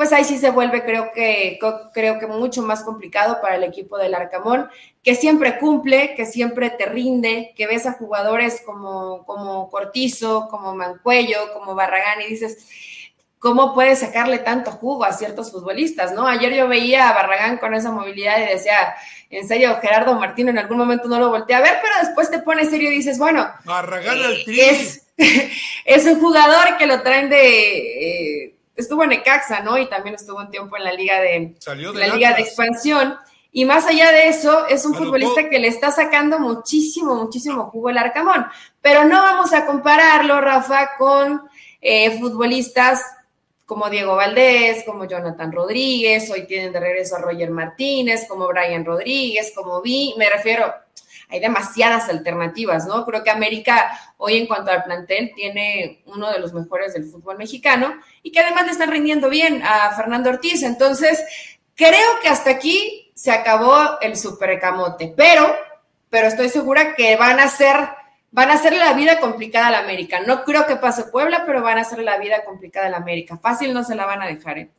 [0.00, 1.58] pues ahí sí se vuelve creo que,
[1.92, 4.70] creo que mucho más complicado para el equipo del Arcamón,
[5.02, 10.74] que siempre cumple, que siempre te rinde, que ves a jugadores como, como Cortizo, como
[10.74, 12.66] Mancuello, como Barragán y dices,
[13.38, 16.12] ¿cómo puedes sacarle tanto jugo a ciertos futbolistas?
[16.12, 16.26] ¿no?
[16.26, 18.94] Ayer yo veía a Barragán con esa movilidad y decía,
[19.28, 22.38] en serio, Gerardo Martín en algún momento no lo volteé a ver, pero después te
[22.38, 25.06] pones serio y dices, bueno, Barragán al es,
[25.84, 28.44] es un jugador que lo traen de...
[28.44, 29.78] Eh, estuvo en Ecaxa, ¿no?
[29.78, 31.54] Y también estuvo un tiempo en la liga de,
[31.94, 33.16] la liga de expansión.
[33.52, 37.90] Y más allá de eso, es un futbolista que le está sacando muchísimo, muchísimo jugo
[37.90, 38.46] el Arcamón.
[38.80, 41.42] Pero no vamos a compararlo, Rafa, con
[41.80, 43.02] eh, futbolistas
[43.66, 48.84] como Diego Valdés, como Jonathan Rodríguez, hoy tienen de regreso a Roger Martínez, como Brian
[48.84, 50.74] Rodríguez, como Vi, me refiero,
[51.30, 53.04] hay demasiadas alternativas, ¿no?
[53.04, 57.38] Creo que América hoy en cuanto al plantel tiene uno de los mejores del fútbol
[57.38, 60.62] mexicano y que además le están rindiendo bien a Fernando Ortiz.
[60.62, 61.22] Entonces,
[61.74, 65.54] creo que hasta aquí se acabó el supercamote, pero,
[66.08, 67.76] pero estoy segura que van a ser
[68.32, 70.20] van a hacerle la vida complicada a la América.
[70.20, 73.36] No creo que pase Puebla, pero van a hacerle la vida complicada a la América.
[73.38, 74.58] Fácil no se la van a dejar.
[74.58, 74.70] ¿eh?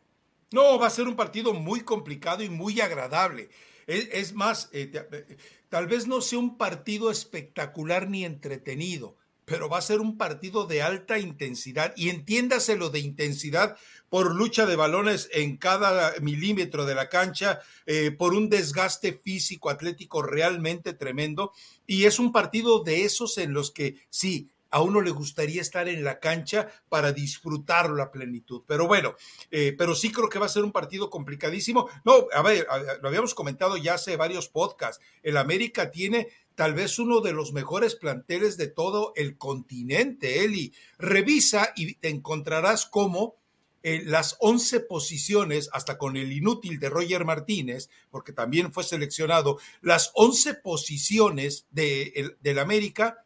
[0.52, 3.50] No, va a ser un partido muy complicado y muy agradable.
[3.88, 5.38] Es, más, eh, eh,
[5.72, 10.68] tal vez no sea un partido espectacular ni entretenido, pero va a ser un partido
[10.68, 13.78] de alta intensidad y entiéndase lo de intensidad
[14.10, 19.70] por lucha de balones en cada milímetro de la cancha, eh, por un desgaste físico
[19.70, 21.54] atlético realmente tremendo
[21.88, 25.88] y es un partido de esos en los que sí, a uno le gustaría estar
[25.88, 28.64] en la cancha para disfrutarlo la plenitud.
[28.66, 29.16] Pero bueno,
[29.52, 31.90] eh, pero sí creo que va a ser un partido complicadísimo.
[32.06, 32.66] No, a ver,
[33.02, 35.04] lo habíamos comentado ya hace varios podcasts.
[35.22, 40.74] El América tiene tal vez uno de los mejores planteles de todo el continente, Eli.
[40.98, 43.36] Revisa y te encontrarás como
[43.84, 49.58] eh, las 11 posiciones, hasta con el inútil de Roger Martínez, porque también fue seleccionado,
[49.82, 53.26] las 11 posiciones de, del América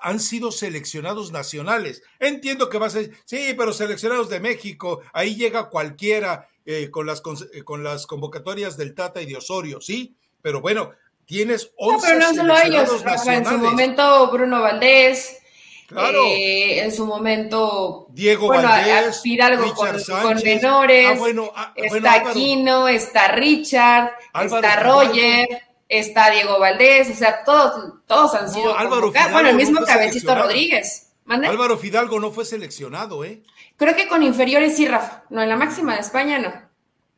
[0.00, 2.02] han sido seleccionados nacionales.
[2.18, 7.06] Entiendo que va a ser, sí, pero seleccionados de México, ahí llega cualquiera eh, con,
[7.06, 10.90] las, eh, con las convocatorias del Tata y de Osorio, sí, pero bueno,
[11.24, 15.38] tienes 11 no, pero no solo ellos, en su momento Bruno Valdés,
[15.86, 16.24] Claro.
[16.24, 22.88] Eh, en su momento, Diego Valdés, Fidalgo con, con, menores, ah, bueno, ah, está Aquino,
[22.88, 25.46] está Richard, está Roger
[25.88, 28.76] está Diego Valdés, o sea, todos, todos han sido.
[28.76, 31.12] Álvaro bueno, el mismo Cabecito Rodríguez.
[31.26, 33.42] Álvaro Fidalgo no fue seleccionado, ¿eh?
[33.76, 35.24] Creo que con inferiores sí, Rafa.
[35.28, 36.52] No, en la máxima de España no.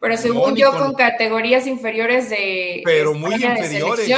[0.00, 0.94] Pero según yo, con...
[0.94, 2.82] categorías inferiores de.
[2.84, 4.10] Pero muy inferiores.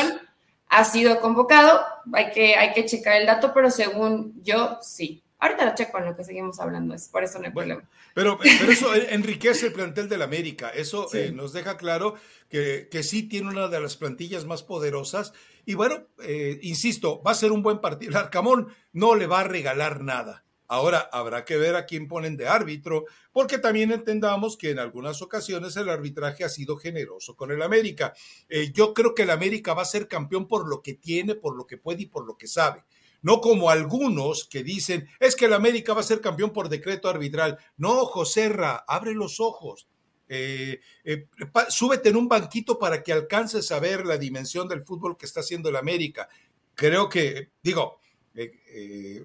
[0.68, 1.84] ha sido convocado.
[2.12, 5.22] Hay que, hay que checar el dato, pero según yo, sí.
[5.40, 7.88] Ahorita lo checo en lo que seguimos hablando, es por eso no hay problema.
[8.14, 10.68] Pero, pero eso enriquece el plantel del América.
[10.68, 12.14] Eso eh, nos deja claro
[12.50, 15.32] que, que, sí tiene una de las plantillas más poderosas.
[15.64, 18.10] Y bueno, eh, insisto, va a ser un buen partido.
[18.10, 20.44] El Arcamón no le va a regalar nada.
[20.68, 25.20] Ahora habrá que ver a quién ponen de árbitro, porque también entendamos que en algunas
[25.22, 28.12] ocasiones el arbitraje ha sido generoso con el América.
[28.48, 31.56] Eh, yo creo que el América va a ser campeón por lo que tiene, por
[31.56, 32.84] lo que puede y por lo que sabe
[33.22, 37.08] no como algunos que dicen, es que el América va a ser campeón por decreto
[37.08, 37.58] arbitral.
[37.76, 39.88] No, Joserra, abre los ojos.
[40.28, 41.26] Eh, eh,
[41.68, 45.40] súbete en un banquito para que alcances a ver la dimensión del fútbol que está
[45.40, 46.28] haciendo el América.
[46.74, 47.98] Creo que, digo,
[48.34, 49.24] eh,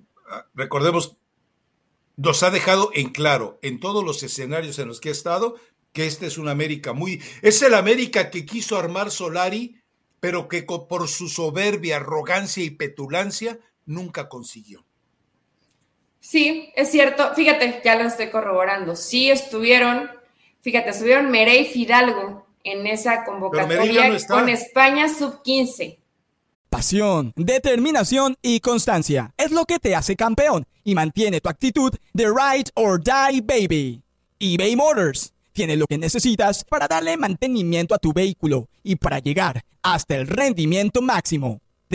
[0.55, 1.17] recordemos,
[2.17, 5.55] nos ha dejado en claro en todos los escenarios en los que ha estado
[5.95, 7.21] que este es un América muy...
[7.41, 9.81] Es el América que quiso armar Solari,
[10.19, 14.85] pero que por su soberbia, arrogancia y petulancia nunca consiguió.
[16.19, 17.33] Sí, es cierto.
[17.35, 18.95] Fíjate, ya lo estoy corroborando.
[18.95, 20.09] Sí estuvieron,
[20.61, 25.99] fíjate, estuvieron Merey Fidalgo en esa convocatoria con España sub-15.
[26.69, 32.25] Pasión, determinación y constancia es lo que te hace campeón y mantiene tu actitud de
[32.25, 34.01] ride or die baby.
[34.39, 39.63] eBay Motors tiene lo que necesitas para darle mantenimiento a tu vehículo y para llegar
[39.83, 41.61] hasta el rendimiento máximo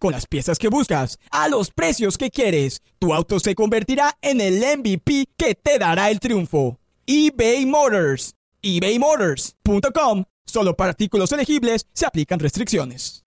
[0.00, 2.82] con las piezas que buscas, a los precios que quieres.
[2.98, 6.80] Tu auto se convertirá en el MVP que te dará el triunfo.
[7.06, 8.34] eBay Motors.
[8.62, 10.24] ebaymotors.com.
[10.44, 13.24] Solo para artículos elegibles se aplican restricciones.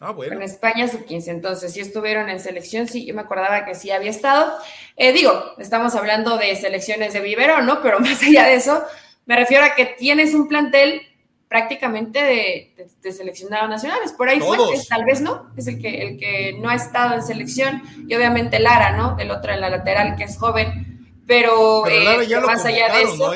[0.00, 0.34] Ah, bueno.
[0.34, 4.10] En España sub-15, entonces si estuvieron en selección, sí, yo me acordaba que sí había
[4.10, 4.52] estado.
[4.96, 7.82] Eh, digo, estamos hablando de selecciones de vivero, ¿no?
[7.82, 8.82] Pero más allá de eso,
[9.26, 11.02] me refiero a que tienes un plantel
[11.48, 14.12] prácticamente de, de, seleccionados nacionales.
[14.12, 14.58] Por ahí fue,
[14.88, 18.58] tal vez no, es el que, el que no ha estado en selección, y obviamente
[18.58, 19.16] Lara, ¿no?
[19.16, 23.32] Del otro en la lateral, que es joven, pero, eh, más allá de eso.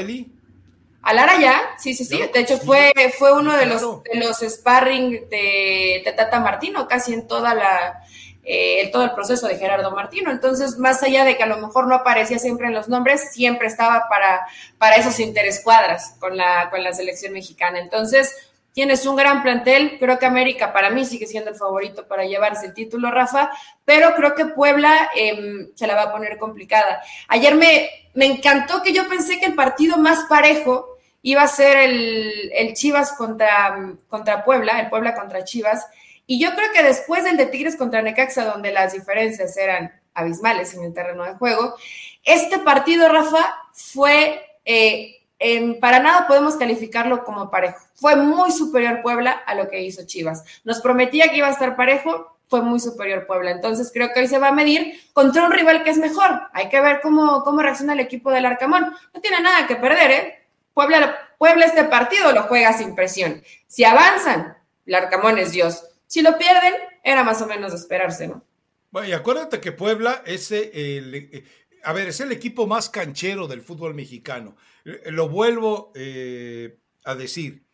[1.05, 2.21] A Lara ya, sí, sí, sí.
[2.33, 7.13] De hecho, fue, fue uno de los, de los sparring de, de Tata Martino, casi
[7.13, 8.05] en toda la,
[8.45, 10.31] eh, todo el proceso de Gerardo Martino.
[10.31, 13.69] Entonces, más allá de que a lo mejor no aparecía siempre en los nombres, siempre
[13.69, 14.47] estaba para,
[14.79, 17.79] para esos interescuadras con la, con la selección mexicana.
[17.79, 18.35] Entonces,
[18.73, 19.97] tienes un gran plantel.
[19.99, 23.51] Creo que América para mí sigue siendo el favorito para llevarse el título, Rafa,
[23.85, 27.03] pero creo que Puebla em, se la va a poner complicada.
[27.29, 31.77] Ayer me, me encantó que yo pensé que el partido más parejo iba a ser
[31.77, 35.87] el, el Chivas contra, contra Puebla, el Puebla contra Chivas
[36.27, 40.75] y yo creo que después del de Tigres contra Necaxa, donde las diferencias eran abismales
[40.75, 41.75] en el terreno de juego,
[42.25, 47.79] este partido, Rafa, fue, eh, en, para nada podemos calificarlo como parejo.
[47.95, 50.45] Fue muy superior Puebla a lo que hizo Chivas.
[50.65, 53.51] Nos prometía que iba a estar parejo, fue muy superior Puebla.
[53.51, 56.43] Entonces creo que hoy se va a medir contra un rival que es mejor.
[56.53, 58.95] Hay que ver cómo, cómo reacciona el equipo del Arcamón.
[59.13, 60.39] No tiene nada que perder, ¿eh?
[60.75, 63.43] Puebla, Puebla este partido lo juega sin presión.
[63.67, 64.57] Si avanzan,
[64.87, 65.85] el Arcamón es Dios.
[66.13, 68.45] Si lo pierden, era más o menos esperarse, ¿no?
[68.91, 71.45] Bueno, y acuérdate que Puebla es el, eh,
[71.85, 74.55] a ver, es el equipo más canchero del fútbol mexicano.
[74.85, 77.65] Eh, lo vuelvo eh, a decir.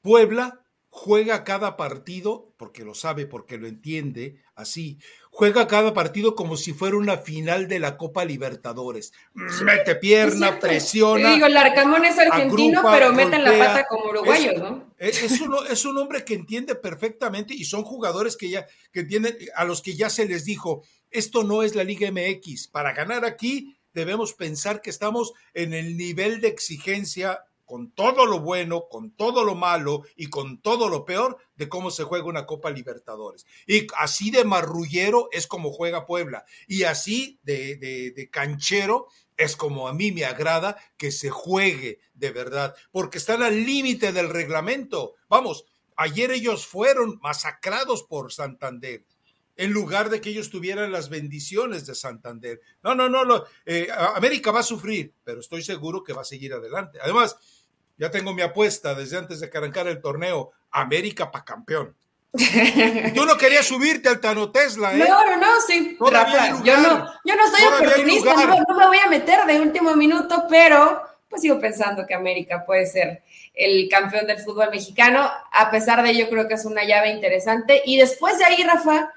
[0.00, 4.98] Puebla juega cada partido, porque lo sabe, porque lo entiende así,
[5.30, 9.12] juega cada partido como si fuera una final de la Copa Libertadores.
[9.32, 11.32] Mete pierna, presiona.
[11.32, 14.94] digo, el Arcamón es argentino, pero mete la pata como uruguayo, ¿no?
[14.98, 19.36] Es, un, es un hombre que entiende perfectamente y son jugadores que ya, que entienden,
[19.54, 22.68] a los que ya se les dijo, esto no es la Liga MX.
[22.68, 28.40] Para ganar aquí debemos pensar que estamos en el nivel de exigencia con todo lo
[28.40, 32.44] bueno, con todo lo malo y con todo lo peor de cómo se juega una
[32.44, 33.46] Copa Libertadores.
[33.64, 36.44] Y así de marrullero es como juega Puebla.
[36.66, 39.06] Y así de, de, canchero
[39.36, 44.10] es como a mí me agrada que se juegue de verdad, porque están al límite
[44.10, 45.14] del reglamento.
[45.28, 49.04] Vamos, ayer ellos fueron masacrados por Santander
[49.60, 52.62] en lugar de que ellos tuvieran las bendiciones de Santander.
[52.82, 53.44] No, no, no, no.
[53.66, 56.98] Eh, América va a sufrir, pero estoy seguro que va a seguir adelante.
[57.02, 57.36] Además,
[58.00, 60.52] ya tengo mi apuesta desde antes de que arrancara el torneo.
[60.70, 61.94] América para campeón.
[63.14, 64.98] Tú no querías subirte al Tano Tesla, ¿eh?
[65.06, 65.98] No, no, no, sí.
[66.00, 69.94] Rafa, yo no, yo no soy oportunista, no, no, me voy a meter de último
[69.96, 75.30] minuto, pero pues sigo pensando que América puede ser el campeón del fútbol mexicano.
[75.52, 77.82] A pesar de ello, creo que es una llave interesante.
[77.84, 79.12] Y después de ahí, Rafa,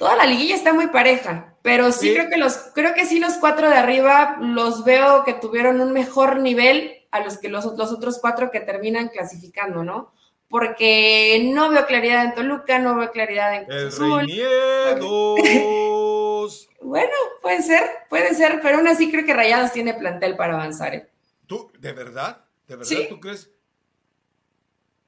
[0.00, 3.34] toda la liguilla está muy pareja, pero sí, creo que los, creo que sí los
[3.34, 7.92] cuatro de arriba los veo que tuvieron un mejor nivel a los que los, los
[7.92, 10.14] otros cuatro que terminan clasificando, ¿no?
[10.48, 14.26] porque no veo claridad en Toluca, no veo claridad en Cruz Azul.
[16.82, 20.94] bueno, puede ser, puede ser, pero aún así creo que Rayados tiene plantel para avanzar.
[20.94, 21.10] ¿eh?
[21.46, 22.42] ¿Tú, de verdad?
[22.66, 23.50] ¿De verdad tú crees?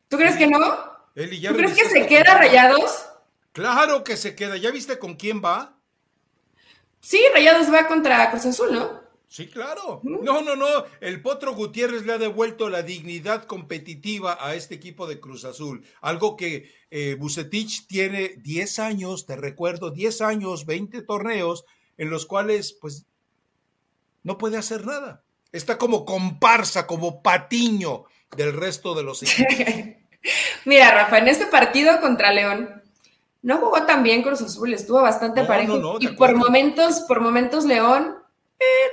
[0.08, 0.60] ¿Tú crees que no?
[0.60, 3.08] ¿Tú crees que se queda Rayados?
[3.52, 4.56] Claro que se queda.
[4.56, 5.78] ¿Ya viste con quién va?
[7.00, 9.02] Sí, Rayados va contra Cruz Azul, ¿no?
[9.32, 10.02] Sí, claro.
[10.04, 10.66] No, no, no.
[11.00, 15.84] El Potro Gutiérrez le ha devuelto la dignidad competitiva a este equipo de Cruz Azul.
[16.02, 21.64] Algo que eh, Bucetich tiene 10 años, te recuerdo, 10 años, 20 torneos,
[21.96, 23.06] en los cuales, pues,
[24.22, 25.24] no puede hacer nada.
[25.50, 28.04] Está como comparsa, como patiño
[28.36, 29.56] del resto de los equipos.
[30.66, 32.81] Mira, Rafa, en este partido contra León,
[33.42, 35.98] no jugó tan bien Cruz Azul, estuvo bastante parejo.
[36.00, 38.22] y por momentos, por momentos León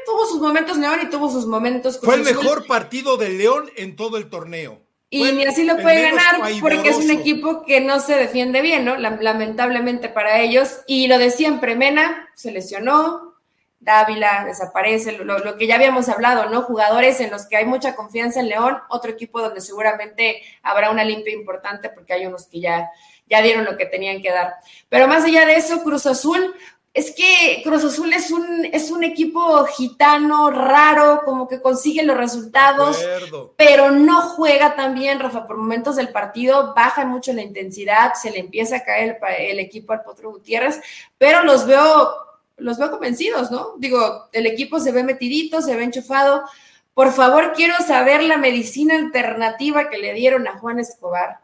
[0.05, 3.95] tuvo sus momentos León y tuvo sus momentos Fue el mejor partido de León en
[3.95, 4.81] todo el torneo.
[5.11, 8.85] Y ni así lo puede ganar porque es un equipo que no se defiende bien,
[8.85, 8.95] ¿no?
[8.95, 10.81] Lamentablemente para ellos.
[10.85, 13.33] Y lo de siempre, Mena se lesionó,
[13.79, 16.61] Dávila desaparece, lo, lo, que ya habíamos hablado, ¿no?
[16.61, 21.03] Jugadores en los que hay mucha confianza en León, otro equipo donde seguramente habrá una
[21.03, 22.91] limpia importante porque hay unos que ya,
[23.29, 24.55] ya dieron lo que tenían que dar.
[24.89, 26.55] Pero más allá de eso, Cruz Azul,
[26.93, 32.17] es que Cruz Azul es un, es un equipo gitano, raro, como que consigue los
[32.17, 32.99] resultados,
[33.55, 35.45] pero no juega tan bien, Rafa.
[35.45, 39.93] Por momentos del partido baja mucho la intensidad, se le empieza a caer el, equipo
[39.93, 40.81] al Potro Gutiérrez,
[41.17, 42.11] pero los veo,
[42.57, 43.75] los veo convencidos, ¿no?
[43.77, 46.43] Digo, el equipo se ve metidito, se ve enchufado.
[46.95, 51.39] Por favor, quiero saber la medicina alternativa que le dieron a Juan Escobar,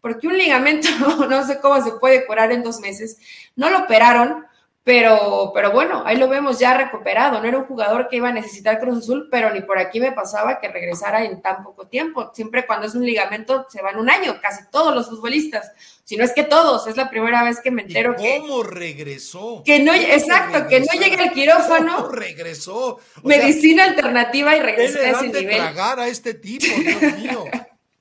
[0.00, 0.88] porque un ligamento,
[1.28, 3.18] no sé cómo se puede curar en dos meses,
[3.56, 4.46] no lo operaron
[4.82, 7.40] pero, pero bueno, ahí lo vemos ya recuperado.
[7.40, 10.10] No era un jugador que iba a necesitar Cruz Azul, pero ni por aquí me
[10.12, 12.30] pasaba que regresara en tan poco tiempo.
[12.34, 15.70] Siempre cuando es un ligamento se van un año, casi todos los futbolistas.
[16.04, 18.16] Si no es que todos, es la primera vez que me entero.
[18.16, 19.62] ¿Cómo regresó?
[19.64, 21.96] Que no, exacto, que no llegue al quirófano.
[21.96, 22.98] ¿Cómo regresó?
[23.22, 25.56] medicina alternativa y regresó a ese nivel.
[25.56, 27.44] tragar a este tipo, Dios mío.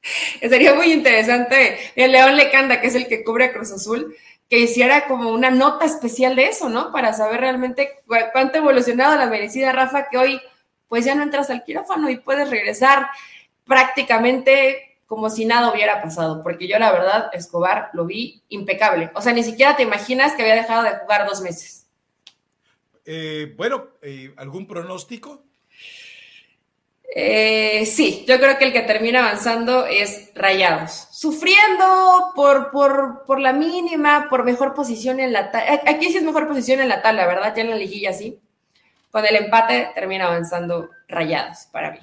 [0.42, 1.78] Sería muy interesante.
[1.96, 4.16] El León Lecanda, que es el que cubre a Cruz Azul
[4.50, 6.92] que hiciera como una nota especial de eso, ¿no?
[6.92, 10.42] Para saber realmente cuánto ha evolucionado la merecida Rafa, que hoy
[10.88, 13.10] pues ya no entras al quirófano y puedes regresar
[13.64, 19.12] prácticamente como si nada hubiera pasado, porque yo la verdad, Escobar, lo vi impecable.
[19.14, 21.88] O sea, ni siquiera te imaginas que había dejado de jugar dos meses.
[23.06, 25.44] Eh, bueno, eh, ¿algún pronóstico?
[27.16, 33.40] Eh, sí, yo creo que el que termina avanzando es Rayados, sufriendo por, por, por
[33.40, 35.82] la mínima, por mejor posición en la tabla.
[35.88, 37.54] Aquí sí es mejor posición en la tabla, ¿verdad?
[37.56, 38.40] Ya en la liguilla sí.
[39.10, 42.00] Con el empate termina avanzando Rayados para mí.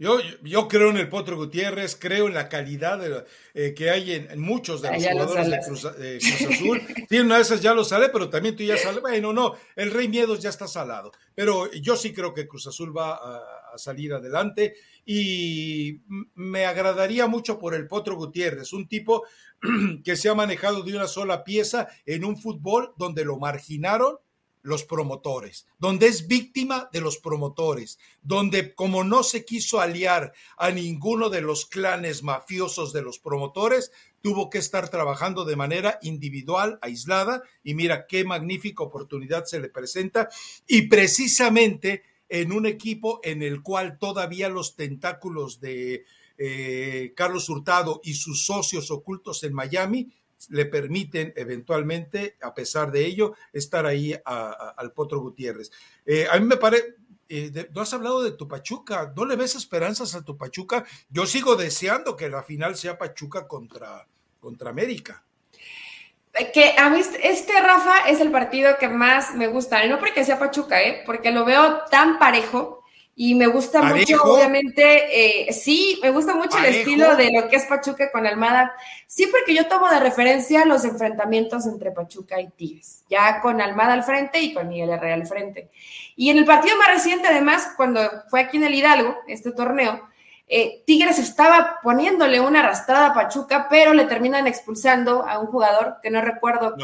[0.00, 3.00] yo, yo, creo en el Potro Gutiérrez, creo en la calidad
[3.54, 6.82] eh, que hay en, muchos de ah, los jugadores de Cruz, Azul.
[7.08, 9.00] Sí, una de esas ya lo sale, pero también tú ya sales.
[9.00, 11.12] Bueno, no, el Rey Miedos ya está salado.
[11.32, 14.74] Pero yo sí creo que Cruz Azul va a a salir adelante.
[15.04, 16.00] Y
[16.34, 19.24] me agradaría mucho por el Potro Gutiérrez, un tipo
[20.04, 24.18] que se ha manejado de una sola pieza en un fútbol donde lo marginaron
[24.62, 30.70] los promotores, donde es víctima de los promotores, donde como no se quiso aliar a
[30.70, 36.78] ninguno de los clanes mafiosos de los promotores, tuvo que estar trabajando de manera individual,
[36.82, 40.28] aislada, y mira qué magnífica oportunidad se le presenta,
[40.66, 46.04] y precisamente en un equipo en el cual todavía los tentáculos de
[46.38, 50.10] eh, Carlos Hurtado y sus socios ocultos en Miami
[50.48, 55.70] le permiten eventualmente, a pesar de ello, estar ahí al Potro Gutiérrez.
[56.06, 56.94] Eh, a mí me parece,
[57.28, 60.86] eh, no has hablado de tu Pachuca, ¿no le ves esperanzas a tu Pachuca?
[61.10, 64.08] Yo sigo deseando que la final sea Pachuca contra,
[64.40, 65.24] contra América
[66.52, 70.38] que a mí este Rafa es el partido que más me gusta, no porque sea
[70.38, 71.02] Pachuca, ¿eh?
[71.04, 72.80] porque lo veo tan parejo
[73.22, 77.56] y me gusta mucho, obviamente, eh, sí, me gusta mucho el estilo de lo que
[77.56, 78.72] es Pachuca con Almada,
[79.06, 83.92] sí, porque yo tomo de referencia los enfrentamientos entre Pachuca y Tigres, ya con Almada
[83.92, 85.68] al frente y con Miguel Herrera al frente.
[86.16, 88.00] Y en el partido más reciente, además, cuando
[88.30, 90.08] fue aquí en el Hidalgo, este torneo,
[90.52, 95.98] eh, Tigres estaba poniéndole una arrastrada a Pachuca, pero le terminan expulsando a un jugador
[96.02, 96.74] que no recuerdo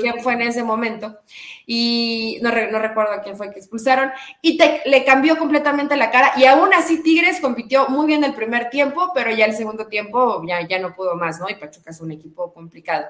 [0.00, 1.18] quién fue en ese momento,
[1.66, 6.72] y no, recuerdo quién fue que expulsaron, y le cambió completamente la cara, y aún
[6.72, 10.78] así Tigres compitió muy bien el primer tiempo, pero ya el segundo tiempo ya, ya
[10.78, 11.48] no pudo más, ¿no?
[11.48, 13.06] Y Pachuca es un equipo complicado.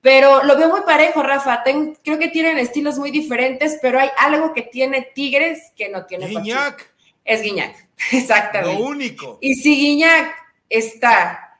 [0.00, 1.62] Pero lo veo muy parejo, Rafa.
[1.62, 6.32] creo que tienen estilos muy diferentes, pero hay algo que tiene Tigres que no tiene
[6.32, 6.76] Pachuca.
[7.24, 7.88] Es Guiñac.
[8.12, 8.80] Exactamente.
[8.80, 9.38] Lo único.
[9.40, 10.34] Y si Guiñac
[10.68, 11.58] está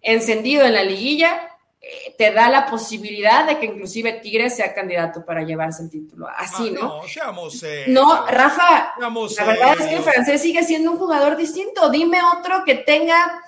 [0.00, 5.24] encendido en la liguilla, eh, te da la posibilidad de que inclusive Tigres sea candidato
[5.24, 6.28] para llevarse el título.
[6.28, 6.80] Así, ah, ¿no?
[6.80, 11.36] No, seamos, eh, no, Rafa, la verdad es que el francés sigue siendo un jugador
[11.36, 11.90] distinto.
[11.90, 13.42] Dime otro que tenga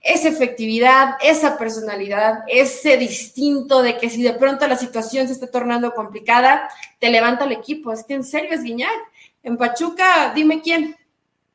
[0.00, 5.48] esa efectividad, esa personalidad, ese distinto de que si de pronto la situación se está
[5.50, 7.92] tornando complicada, te levanta el equipo.
[7.92, 8.90] Es que en serio es Guiñac.
[9.42, 10.96] En Pachuca, dime quién.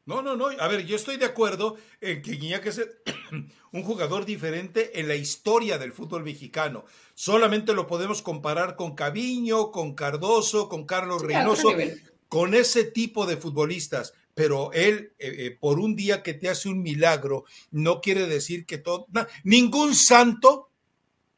[0.08, 0.48] No, no, no.
[0.48, 2.82] A ver, yo estoy de acuerdo en que Guiñac es
[3.74, 6.86] un jugador diferente en la historia del fútbol mexicano.
[7.14, 11.74] Solamente lo podemos comparar con Caviño, con Cardoso, con Carlos Reynoso,
[12.30, 14.14] con ese tipo de futbolistas.
[14.34, 18.66] Pero él, eh, eh, por un día que te hace un milagro, no quiere decir
[18.66, 19.08] que todo.
[19.44, 20.70] ningún santo,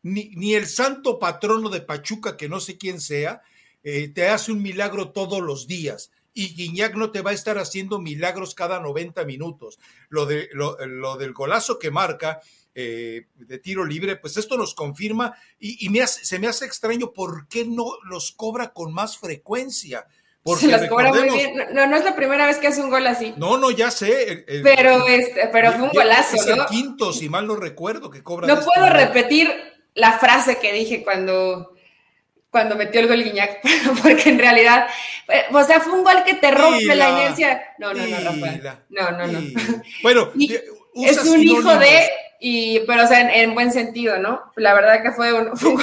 [0.04, 3.42] ni, ni, el santo patrono de Pachuca, que no sé quién sea,
[3.82, 7.58] eh, te hace un milagro todos los días y Guiñac no te va a estar
[7.58, 9.80] haciendo milagros cada 90 minutos.
[10.10, 12.40] Lo, de, lo, del golazo que marca
[12.76, 17.48] eh, de tiro libre, pues esto nos confirma y, me se me hace extraño por
[17.48, 20.06] qué no los cobra con más frecuencia.
[20.42, 21.54] Porque se los cobra muy bien.
[21.74, 23.34] No, no es la primera vez que hace un gol así.
[23.36, 24.46] No, no, ya sé.
[24.64, 28.48] pero, este, pero fue un golazo, es el quinto, si mal no recuerdo, que cobra.
[28.48, 29.50] No puedo repetir
[29.96, 31.76] la frase que dije cuando
[32.50, 33.60] cuando metió el gol Guiñac,
[34.04, 34.88] porque en realidad,
[35.28, 37.74] eh, o sea, fue un gol que te rompe la, inercia.
[37.78, 38.64] No, no, no, Rafael.
[38.90, 39.40] No, no, no.
[40.02, 40.32] Bueno,
[40.96, 44.42] es un hijo de, y, pero o sea, en, buen sentido, ¿no?
[44.56, 45.76] La verdad que fue un, fue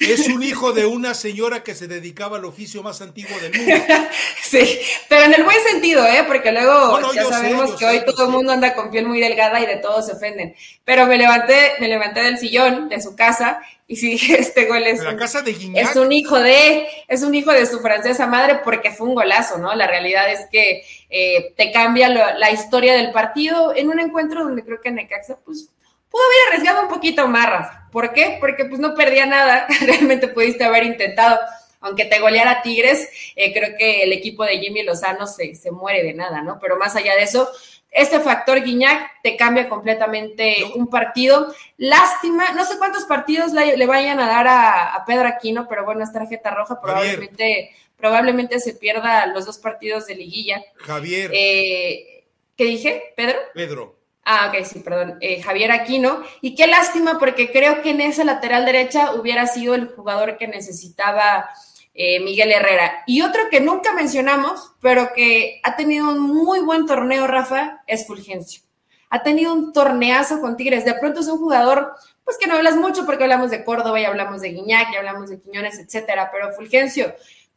[0.00, 3.94] Es un hijo de una señora que se dedicaba al oficio más antiguo del mundo.
[4.42, 6.24] sí, pero en el buen sentido, ¿eh?
[6.26, 9.66] Porque luego ya sabemos que hoy todo el mundo anda con piel muy delgada y
[9.66, 10.56] de todos se ofenden.
[10.84, 13.60] Pero me levanté, me levanté del sillón de su casa
[13.90, 17.34] y dije, este gol es, la un, casa de es un hijo de, es un
[17.34, 19.74] hijo de su francesa madre porque fue un golazo, ¿no?
[19.74, 24.62] La realidad es que eh, te cambia la historia del partido en un encuentro donde
[24.62, 25.70] creo que Necaxa, pues,
[26.08, 28.36] pudo haber arriesgado un poquito más, ¿Por qué?
[28.38, 31.40] Porque pues no perdía nada, realmente pudiste haber intentado
[31.82, 36.02] aunque te goleara Tigres, eh, creo que el equipo de Jimmy Lozano se, se, muere
[36.02, 36.58] de nada, ¿no?
[36.60, 37.48] Pero más allá de eso,
[37.90, 41.52] este factor Guiñac te cambia completamente un partido.
[41.76, 46.12] Lástima, no sé cuántos partidos le, vayan a dar a, Pedro Aquino, pero bueno, es
[46.12, 50.62] tarjeta roja, probablemente, probablemente se pierda los dos partidos de liguilla.
[50.76, 51.30] Javier.
[51.34, 52.24] Eh,
[52.56, 53.12] ¿Qué dije?
[53.16, 53.38] ¿Pedro?
[53.54, 53.96] Pedro.
[54.24, 55.16] Ah, ok, sí, perdón.
[55.20, 56.22] Eh, Javier Aquino.
[56.40, 60.46] Y qué lástima, porque creo que en esa lateral derecha hubiera sido el jugador que
[60.46, 61.50] necesitaba
[61.94, 63.02] eh, Miguel Herrera.
[63.06, 68.06] Y otro que nunca mencionamos, pero que ha tenido un muy buen torneo, Rafa, es
[68.06, 68.62] Fulgencio.
[69.10, 70.84] Ha tenido un torneazo con Tigres.
[70.84, 74.04] De pronto es un jugador, pues que no hablas mucho porque hablamos de Córdoba y
[74.04, 76.30] hablamos de Guiñac y hablamos de Quiñones, etcétera.
[76.32, 77.12] Pero Fulgencio,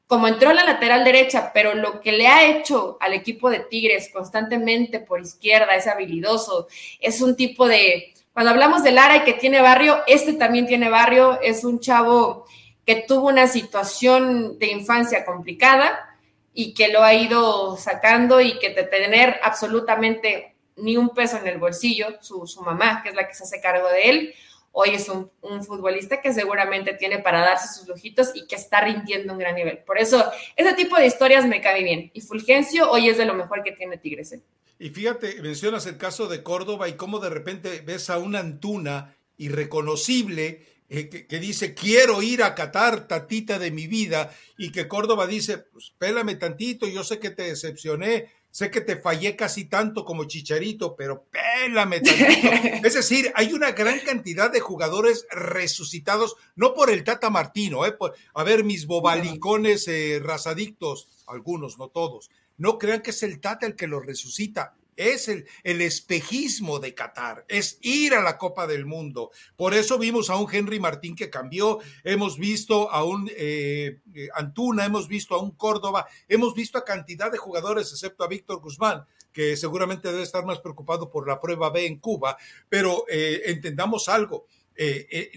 [0.07, 3.59] como entró a la lateral derecha, pero lo que le ha hecho al equipo de
[3.59, 6.67] Tigres constantemente por izquierda es habilidoso,
[6.99, 10.89] es un tipo de, cuando hablamos de Lara y que tiene barrio, este también tiene
[10.89, 12.45] barrio, es un chavo
[12.85, 16.17] que tuvo una situación de infancia complicada
[16.53, 21.47] y que lo ha ido sacando y que de tener absolutamente ni un peso en
[21.47, 24.33] el bolsillo, su, mamá, que es la que se hace cargo de él,
[24.71, 25.29] hoy es un,
[25.63, 29.79] futbolista que seguramente tiene para darse sus lujitos y que está rindiendo un gran nivel.
[29.79, 32.11] Por eso, ese tipo de historias me cae bien.
[32.13, 34.33] Y Fulgencio hoy es de lo mejor que tiene Tigres.
[34.33, 34.41] ¿eh?
[34.79, 39.15] Y fíjate, mencionas el caso de Córdoba y cómo de repente ves a una Antuna
[39.37, 45.25] irreconocible eh, que, dice, quiero ir a Qatar, tatita de mi vida, y que Córdoba
[45.25, 50.05] dice, pues pélame tantito, yo sé que te decepcioné, sé que te fallé casi tanto
[50.05, 52.47] como Chicharito, pero pélame tantito.
[52.87, 57.97] es decir, hay una gran cantidad de jugadores resucitados, no por el Tata Martino, eh,
[58.35, 63.65] a ver, mis bobalicones eh, razadictos, algunos, no todos, no crean que es el Tata
[63.65, 68.67] el que los resucita, es el, el, espejismo de Qatar, es ir a la Copa
[68.67, 69.31] del Mundo.
[69.55, 74.29] Por eso vimos a un Henry Martín que cambió, hemos visto a un eh, eh,
[74.35, 78.59] Antuna, hemos visto a un Córdoba, hemos visto a cantidad de jugadores, excepto a Víctor
[78.59, 82.37] Guzmán, que seguramente debe estar más preocupado por la prueba B en Cuba,
[82.69, 84.45] pero eh, entendamos algo,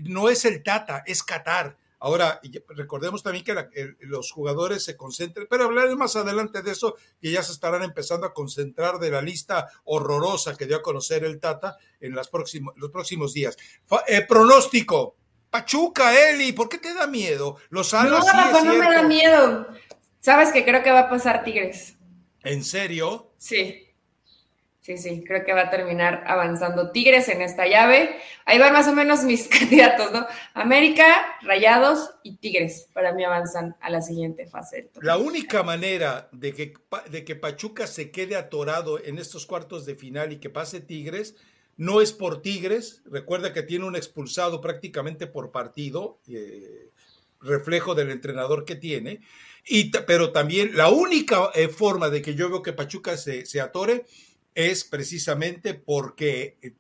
[0.05, 1.77] no es el Tata, es Qatar
[2.07, 7.33] Ahora, recordemos también que los jugadores se concentran, pero hablaré más adelante de eso, que
[7.33, 11.41] ya se estarán empezando a concentrar de la lista horrorosa que dio a conocer el
[11.41, 12.31] Tata en las
[12.77, 13.57] los próximos días.
[14.07, 15.17] Eh, pronóstico.
[15.51, 17.57] Pachuca, Eli, ¿por qué te da miedo?
[17.71, 19.67] Los alas, no, no me da miedo.
[20.21, 21.97] Sabes que creo que va a pasar Tigres.
[22.45, 23.33] ¿En serio?
[23.37, 23.86] Sí.
[24.87, 28.21] Sí, sí, creo que va a terminar avanzando Tigres en esta llave.
[28.45, 30.25] Ahí van más o menos mis candidatos, ¿no?
[30.55, 31.05] América,
[31.43, 34.89] Rayados y Tigres para mí avanzan a la siguiente fase.
[35.03, 36.75] La única manera de que,
[37.11, 41.35] de que Pachuca se quede atorado en estos cuartos de final y que pase Tigres
[41.77, 43.03] no es por Tigres.
[43.07, 46.91] Recuerda que tiene un expulsado prácticamente por partido, eh,
[47.41, 49.19] reflejo del entrenador que tiene.
[49.69, 53.61] Y, pero también la única eh, forma de que yo veo que Pachuca se, se
[53.61, 54.05] atore
[54.57, 56.73] es precisamente porque eh,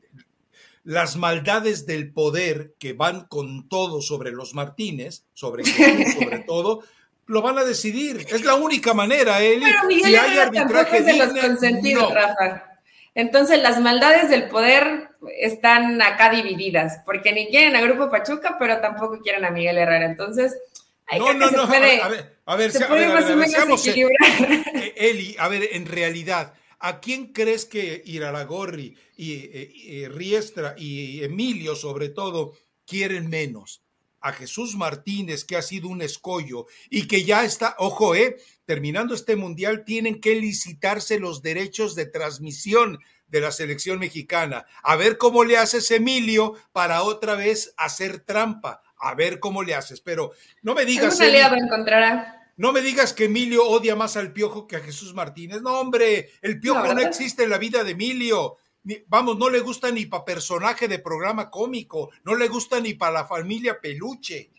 [0.82, 6.82] las maldades del poder que van con todo sobre los Martínez, sobre, sobre todo,
[7.26, 8.26] lo van a decidir.
[8.28, 9.64] Es la única manera, Eli.
[9.64, 12.72] Pero Miguel si hay arbitraje de los consentidos, Rafa.
[13.14, 18.80] Entonces las maldades del poder están acá divididas, porque ni quieren a Grupo Pachuca, pero
[18.80, 20.04] tampoco quieren a Miguel Herrera.
[20.06, 20.54] Entonces,
[21.18, 24.30] no, no, no, a ver, a ver, a ver, se puede más o menos equilibrar.
[24.96, 26.52] Eli, a ver, en realidad,
[26.86, 32.52] ¿A quién crees que Iraragorri y, eh, y, Riestra y Emilio, sobre todo,
[32.86, 33.82] quieren menos?
[34.20, 39.14] A Jesús Martínez, que ha sido un escollo y que ya está, ojo, eh, terminando
[39.16, 44.66] este mundial, tienen que licitarse los derechos de transmisión de la selección mexicana.
[44.84, 48.80] A ver cómo le haces, Emilio, para otra vez hacer trampa.
[48.96, 50.00] A ver cómo le haces.
[50.00, 51.18] Pero no me digas.
[51.58, 52.45] encontrará.
[52.56, 55.60] No me digas que Emilio odia más al Piojo que a Jesús Martínez.
[55.60, 58.56] No, hombre, el Piojo no, existe en la vida de Emilio.
[59.08, 63.12] vamos, no le gusta ni para personaje de programa cómico, no le gusta ni para
[63.12, 64.50] la familia peluche.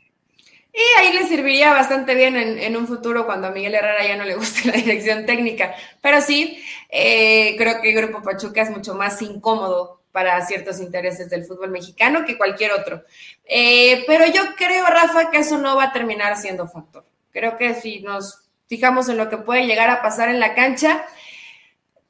[0.72, 4.26] Y ahí le serviría bastante bien en, un futuro cuando a Miguel Herrera ya no
[4.26, 5.74] le guste la dirección técnica.
[6.00, 11.32] Pero sí, eh, creo que el Grupo Pachuca es mucho más incómodo para ciertos intereses
[11.32, 13.04] del fútbol mexicano que cualquier otro.
[13.44, 17.06] Eh, pero yo creo, Rafa, que eso no va a terminar siendo factor.
[17.38, 21.06] Creo que si nos fijamos en lo que puede llegar a pasar en la cancha,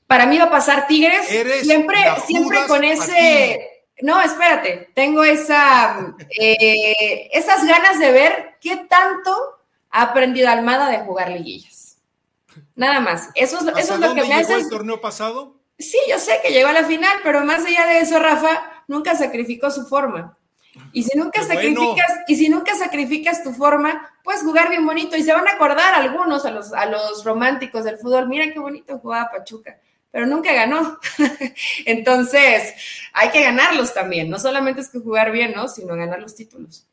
[0.07, 3.83] para mí va a pasar Tigres siempre, siempre con ese.
[4.01, 9.35] No, espérate, tengo esa, eh, esas ganas de ver qué tanto
[9.89, 11.97] ha aprendido Almada de jugar liguillas.
[12.73, 13.29] Nada más.
[13.35, 14.53] Eso es, eso es lo que me hace.
[14.53, 15.57] el torneo pasado?
[15.77, 19.13] Sí, yo sé que llegó a la final, pero más allá de eso, Rafa nunca
[19.13, 20.37] sacrificó su forma.
[20.93, 25.15] Y si nunca sacrificas, y si nunca sacrificas tu forma, puedes jugar bien bonito.
[25.15, 28.59] Y se van a acordar algunos, a los, a los románticos del fútbol, mira qué
[28.59, 29.79] bonito jugaba Pachuca,
[30.11, 30.99] pero nunca ganó.
[31.85, 32.73] Entonces,
[33.13, 34.29] hay que ganarlos también.
[34.29, 35.69] No solamente es que jugar bien, ¿no?
[35.69, 36.85] Sino ganar los títulos.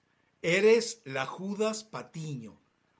[0.43, 2.57] Eres la Judas Patiño.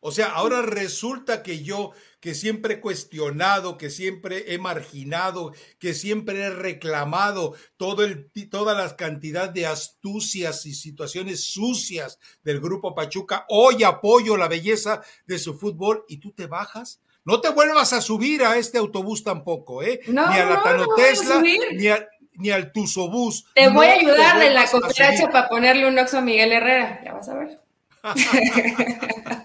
[0.07, 5.95] O sea, ahora resulta que yo, que siempre he cuestionado, que siempre he marginado, que
[5.95, 12.95] siempre he reclamado todo el, toda la cantidad de astucias y situaciones sucias del grupo
[12.95, 17.01] Pachuca, hoy apoyo la belleza de su fútbol y tú te bajas.
[17.25, 20.01] No te vuelvas a subir a este autobús tampoco, ¿eh?
[20.07, 21.89] ni a la Tano Tesla, ni,
[22.35, 23.47] ni al Tusobús.
[23.55, 27.15] Te voy a ayudar en la cooperacha para ponerle un oxo a Miguel Herrera, ya
[27.15, 27.65] vas a ver.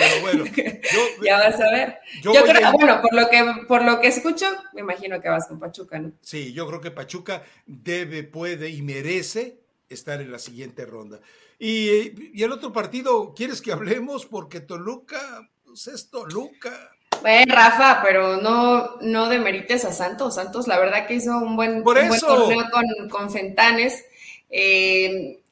[0.00, 0.44] Pero bueno,
[1.24, 1.98] ya vas a ver.
[2.22, 5.58] Yo, creo, bueno, por lo, que, por lo que escucho, me imagino que vas con
[5.58, 6.12] Pachuca, ¿no?
[6.22, 11.20] Sí, yo creo que Pachuca debe, puede y merece estar en la siguiente ronda.
[11.58, 14.24] Y, y el otro partido, ¿quieres que hablemos?
[14.24, 16.90] Porque Toluca, pues es Toluca.
[17.20, 20.36] Bueno, Rafa, pero no, no demerites a Santos.
[20.36, 24.04] Santos, la verdad que hizo un buen, un buen torneo con, con Fentanes.
[24.48, 25.42] Eh,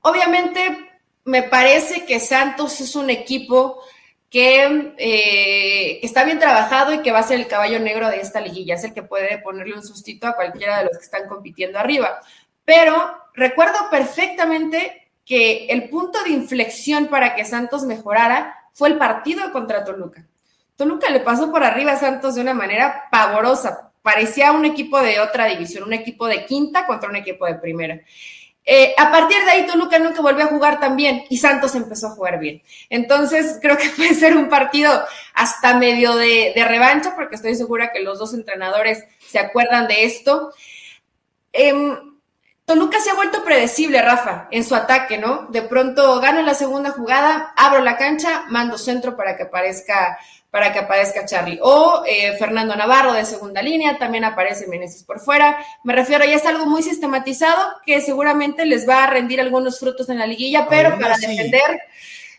[0.00, 0.87] obviamente
[1.28, 3.82] me parece que Santos es un equipo
[4.30, 8.40] que, eh, está bien trabajado y que va a ser el caballo negro de esta
[8.40, 8.76] liguilla.
[8.76, 12.18] Es el que puede ponerle un sustito a cualquiera de los que están compitiendo arriba.
[12.64, 19.52] Pero recuerdo perfectamente que el punto de inflexión para que Santos mejorara fue el partido
[19.52, 20.24] contra Toluca.
[20.76, 23.92] Toluca le pasó por arriba a Santos de una manera pavorosa.
[24.00, 28.00] Parecía un equipo de otra división, un equipo de quinta contra un equipo de primera.
[28.70, 32.08] Eh, a partir de ahí, Toluca nunca volvió a jugar tan bien y Santos empezó
[32.08, 32.62] a jugar bien.
[32.90, 38.00] Entonces, creo que puede ser un partido hasta medio de, revancha, porque estoy segura que
[38.00, 40.52] los dos entrenadores se acuerdan de esto.
[41.50, 41.96] Em,
[42.66, 45.46] Toluca se ha vuelto predecible, Rafa, en su ataque, ¿no?
[45.48, 50.18] De pronto gano la segunda jugada, abro la cancha, mando centro para que aparezca
[50.58, 51.60] para que aparezca Charlie.
[51.62, 55.56] O eh, Fernando Navarro de segunda línea, también aparece Meneses por fuera.
[55.84, 60.08] Me refiero, ya es algo muy sistematizado que seguramente les va a rendir algunos frutos
[60.08, 61.80] en la liguilla, pero para defender,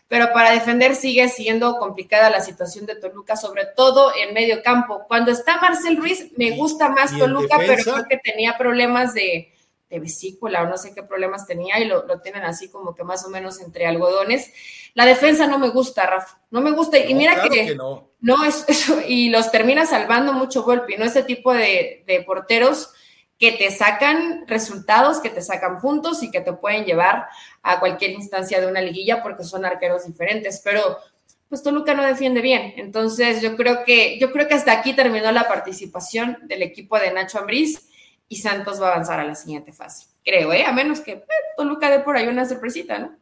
[0.06, 5.06] pero para defender sigue siendo complicada la situación de Toluca, sobre todo en medio campo.
[5.08, 9.50] Cuando está Marcel Ruiz, me gusta más Toluca, pero creo que tenía problemas de,
[9.98, 13.30] vesícula o no sé qué problemas tenía y lo, tienen así como que más o
[13.30, 14.52] menos entre algodones.
[14.94, 16.98] La defensa no me gusta, Rafa, no me gusta.
[16.98, 21.04] Y mira que, no, no es, eso, y los termina salvando mucho golpe, ¿no?
[21.04, 22.92] Ese tipo de, de porteros
[23.38, 27.26] que te sacan resultados, que te sacan puntos y que te pueden llevar
[27.62, 30.98] a cualquier instancia de una liguilla porque son arqueros diferentes, pero
[31.48, 32.74] pues Toluca no defiende bien.
[32.76, 37.12] Entonces, yo creo que yo creo que hasta aquí terminó la participación del equipo de
[37.12, 37.89] Nacho Ambriz
[38.30, 40.06] y Santos va a avanzar a la siguiente fase.
[40.24, 40.64] Creo, ¿eh?
[40.64, 41.24] A menos que eh,
[41.56, 43.18] Toluca dé por ahí una sorpresita, ¿no?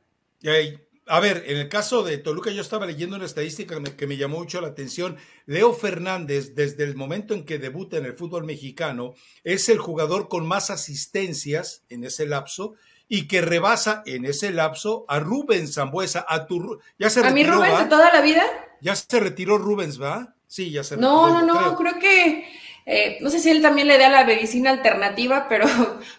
[1.07, 4.37] A ver, en el caso de Toluca, yo estaba leyendo una estadística que me, llamó
[4.37, 5.17] mucho la atención.
[5.47, 10.29] Leo Fernández, desde el momento en que debuta en el fútbol mexicano, es el jugador
[10.29, 12.75] con más asistencias en ese lapso
[13.09, 17.45] y que rebasa en ese lapso a Rubens Zambuesa, a tu ya se ¿A mi
[17.45, 18.45] Rubens de toda la vida?
[18.83, 20.35] Ya se retiró Rubens, ¿va?
[20.47, 21.11] Sí, ya se retiró.
[21.11, 22.47] No, no, no, creo, que
[22.91, 25.67] eh, no sé si él también le da la medicina alternativa, pero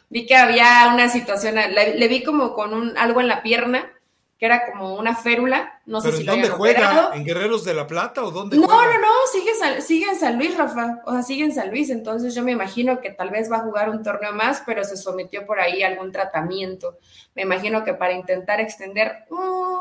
[0.09, 3.91] vi que había una situación, le vi como con un algo en la pierna
[4.39, 5.81] que era como una férula.
[5.85, 7.11] No sé si ¿en dónde juega?
[7.13, 8.93] ¿En Guerreros de la Plata o dónde no, juega?
[8.93, 11.01] No, no, sigue, sigue en San Luis, Rafa.
[11.05, 11.89] O sea, sigue en San Luis.
[11.89, 14.95] Entonces yo me imagino que tal vez va a jugar un torneo más, pero se
[14.95, 16.99] sometió por ahí a algún tratamiento.
[17.35, 19.25] Me imagino que para intentar extender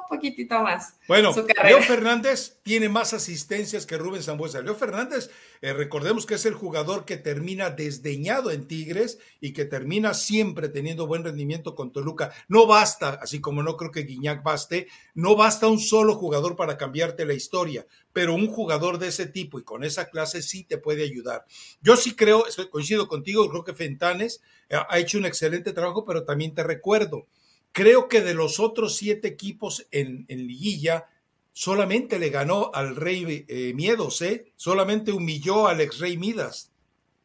[0.09, 0.95] poquitito más.
[1.07, 1.35] Bueno,
[1.65, 4.63] Leo Fernández tiene más asistencias que Rubén Zambuesa.
[4.63, 5.31] Leo Fernández,
[5.61, 10.69] eh, recordemos que es el jugador que termina desdeñado en Tigres y que termina siempre
[10.69, 12.33] teniendo buen rendimiento con Toluca.
[12.49, 16.77] No basta, así como no creo que Guiñac baste, no basta un solo jugador para
[16.77, 20.79] cambiarte la historia, pero un jugador de ese tipo y con esa clase sí te
[20.79, 21.45] puede ayudar.
[21.81, 26.05] Yo sí creo, estoy, coincido contigo, creo que Fentanes eh, ha hecho un excelente trabajo,
[26.05, 27.27] pero también te recuerdo,
[27.73, 31.07] creo que de los otros siete equipos en, liguilla,
[31.53, 34.53] solamente le ganó al Rey eh, Miedos, ¿eh?
[34.57, 36.71] Solamente humilló al ex Rey Midas.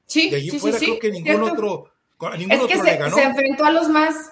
[0.05, 2.83] Sí, de allí sí, fuera sí, creo que ningún otro, a ningún es otro que
[2.83, 3.15] le ganó.
[3.15, 4.31] se enfrentó a los más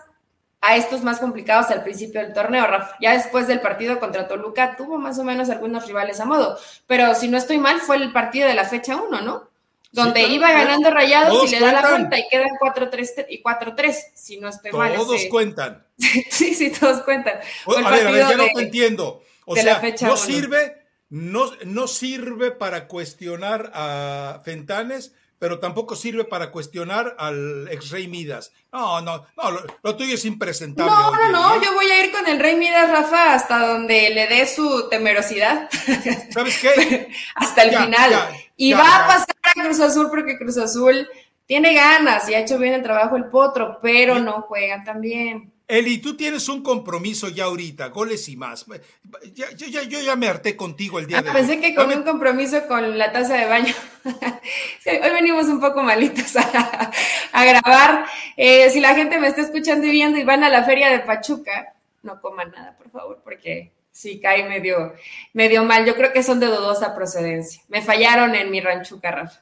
[0.62, 2.96] a estos más complicados al principio del torneo, Rafa.
[3.02, 7.16] Ya después del partido contra Toluca tuvo más o menos algunos rivales a modo, pero
[7.16, 9.50] si no estoy mal fue el partido de la fecha 1, ¿no?
[9.92, 14.40] Donde iba ganando Rayados y le da la cuenta y quedan 4-3 y 4-3, si
[14.40, 14.96] no estoy mal.
[14.96, 15.86] Todos cuentan.
[15.98, 17.40] sí, sí, todos cuentan.
[17.66, 19.22] a ver, a ver, ya no te entiendo.
[19.46, 26.52] O sea, no sirve, no, no sirve para cuestionar a Fentanes, pero tampoco sirve para
[26.52, 28.54] cuestionar al ex rey Midas.
[28.72, 30.92] No, no, no, lo, tuyo es impresentable.
[30.92, 34.28] No, no, no, yo voy a ir con el rey Midas, Rafa, hasta donde le
[34.28, 35.68] dé su temerosidad.
[36.30, 37.12] ¿Sabes qué?
[37.36, 38.30] hasta el final.
[38.62, 41.08] Y va a pasar a Cruz Azul porque Cruz Azul
[41.48, 45.52] tiene ganas y ha hecho bien el trabajo el potro, pero no juega tan bien.
[45.68, 48.68] Eli, tú tienes un compromiso ya ahorita, goles y más.
[49.34, 51.36] yo, ya, me harté contigo el día ah, de hoy.
[51.38, 53.74] Pensé que con un compromiso con la taza de baño.
[54.06, 56.36] hoy venimos un poco malitos
[57.34, 58.06] a, grabar.
[58.38, 61.00] Eh, si la gente me está escuchando y viendo y van a la feria de
[61.00, 64.94] Pachuca, no coman nada, por favor, porque sí cae medio,
[65.34, 65.86] medio mal.
[65.86, 67.62] Yo creo que son de dudosa procedencia.
[67.68, 69.42] Me fallaron en mi ranchuca, Rafa.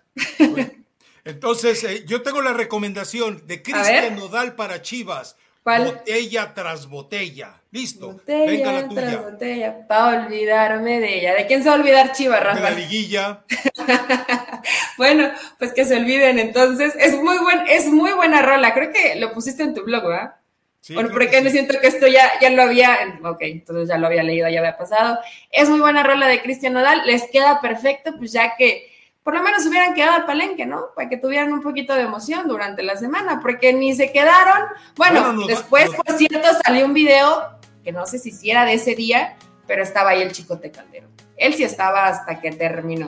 [1.25, 7.53] entonces, eh, yo tengo la recomendación de Cristian Nodal para Chivas Botella tras botella.
[7.71, 8.13] Listo.
[8.13, 9.01] Botella Venga la tuya.
[9.01, 9.87] tras botella.
[9.87, 11.35] Para olvidarme de ella.
[11.35, 12.55] ¿De quién se va a olvidar Chiva, Rafa?
[12.55, 13.43] De la liguilla.
[14.97, 15.29] bueno,
[15.59, 16.93] pues que se olviden entonces.
[16.97, 18.73] Es muy buen, es muy buena rola.
[18.73, 20.35] Creo que lo pusiste en tu blog, ¿verdad?
[20.81, 24.07] Sí, bueno, porque me siento que esto ya, ya lo había, ok, entonces ya lo
[24.07, 25.19] había leído, ya había pasado.
[25.51, 28.89] Es muy buena rola de Cristian Nodal, les queda perfecto, pues ya que
[29.23, 30.87] por lo menos hubieran quedado al palenque, ¿no?
[30.95, 34.69] Para que tuvieran un poquito de emoción durante la semana, porque ni se quedaron.
[34.95, 39.35] Bueno, después, por cierto, salió un video que no sé si hiciera de ese día,
[39.67, 41.09] pero estaba ahí el chicote Caldero.
[41.37, 43.07] Él sí estaba hasta que terminó.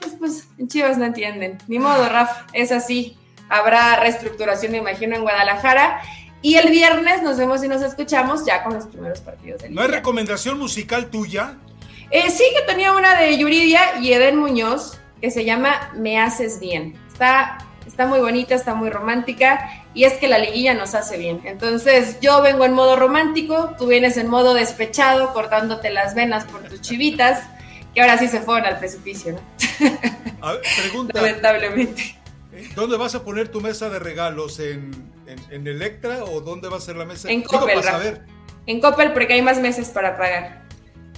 [0.00, 1.58] Pues, pues, en Chivas no entienden.
[1.68, 3.16] Ni modo, Raf, es así.
[3.48, 6.02] Habrá reestructuración, me imagino, en Guadalajara.
[6.42, 9.82] Y el viernes nos vemos y nos escuchamos ya con los primeros partidos del ¿No
[9.82, 11.58] hay recomendación musical tuya?
[12.10, 16.58] Eh, sí, que tenía una de Yuridia y Eden Muñoz, que se llama Me haces
[16.58, 16.94] bien.
[17.12, 21.42] Está, está muy bonita, está muy romántica y es que la liguilla nos hace bien.
[21.44, 26.62] Entonces yo vengo en modo romántico, tú vienes en modo despechado, cortándote las venas por
[26.62, 27.42] tus chivitas,
[27.94, 29.40] que ahora sí se fueron al precipicio, ¿no?
[30.40, 31.12] A ver, pregunta.
[31.20, 32.19] Lamentablemente.
[32.74, 34.60] ¿Dónde vas a poner tu mesa de regalos?
[34.60, 34.90] ¿En,
[35.26, 37.30] en, Electra o dónde va a ser la mesa?
[37.30, 37.80] En Coppel.
[38.66, 40.59] En Coppel porque hay más meses para pagar.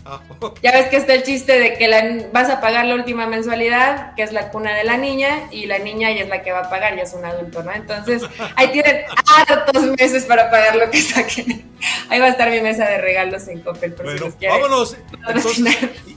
[0.04, 0.20] Ah,
[0.62, 4.14] ya ves que está el chiste de que la, vas a pagar la última mensualidad,
[4.14, 6.60] que es la cuna de la niña, y la niña ya es la que va
[6.60, 7.72] a pagar, ya es un adulto, ¿no?
[7.72, 8.22] Entonces,
[8.56, 9.02] ahí tienen
[9.48, 11.70] hartos meses para pagar lo que saquen.
[12.08, 14.96] Ahí va a estar mi mesa de regalos en Coppel, por bueno, vámonos.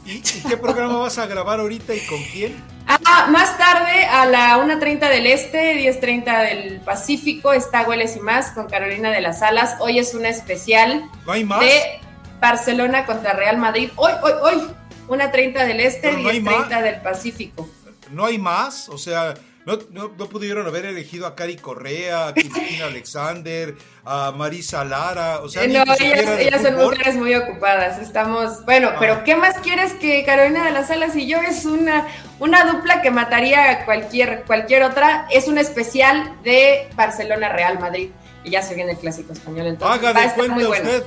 [0.05, 2.75] ¿y, qué programa vas a grabar ahorita y con quién?
[2.87, 8.51] Ah, más tarde, a la 1.30 del Este, 10.30 del Pacífico, está Hueles y Más
[8.51, 9.77] con Carolina de las Alas.
[9.79, 11.61] Hoy es una especial ¿No hay más?
[11.61, 11.99] de
[12.45, 13.89] Barcelona contra Real Madrid.
[13.95, 14.67] Hoy, hoy, hoy.
[15.07, 17.67] Una 30 del Este, no 10.30 del Pacífico.
[18.11, 18.87] ¿No hay más?
[18.89, 19.33] O sea,
[19.65, 23.73] ¿no, no, pudieron haber elegido a Cari Correa, a Cristina Alexander,
[24.03, 25.39] a Marisa Lara?
[25.39, 27.99] O sea, eh, no, ellas, son mujeres muy ocupadas.
[27.99, 29.23] Estamos, bueno, pero ah.
[29.23, 31.39] ¿qué más quieres que Carolina de las Alas y yo?
[31.39, 35.27] Es una, una dupla que mataría a cualquier, cualquier otra.
[35.31, 38.09] Es un especial de Barcelona Real Madrid.
[38.43, 39.65] Y ya se viene el clásico español.
[39.65, 41.05] Entonces, Haga de cuenta usted.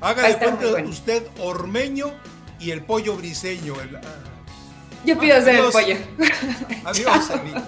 [0.00, 2.12] Haga de cuenta usted ormeño
[2.58, 3.74] y el pollo briseño.
[3.78, 4.00] Ah.
[5.04, 5.96] Yo pido ser el pollo.
[6.84, 7.60] Adiós, amigo.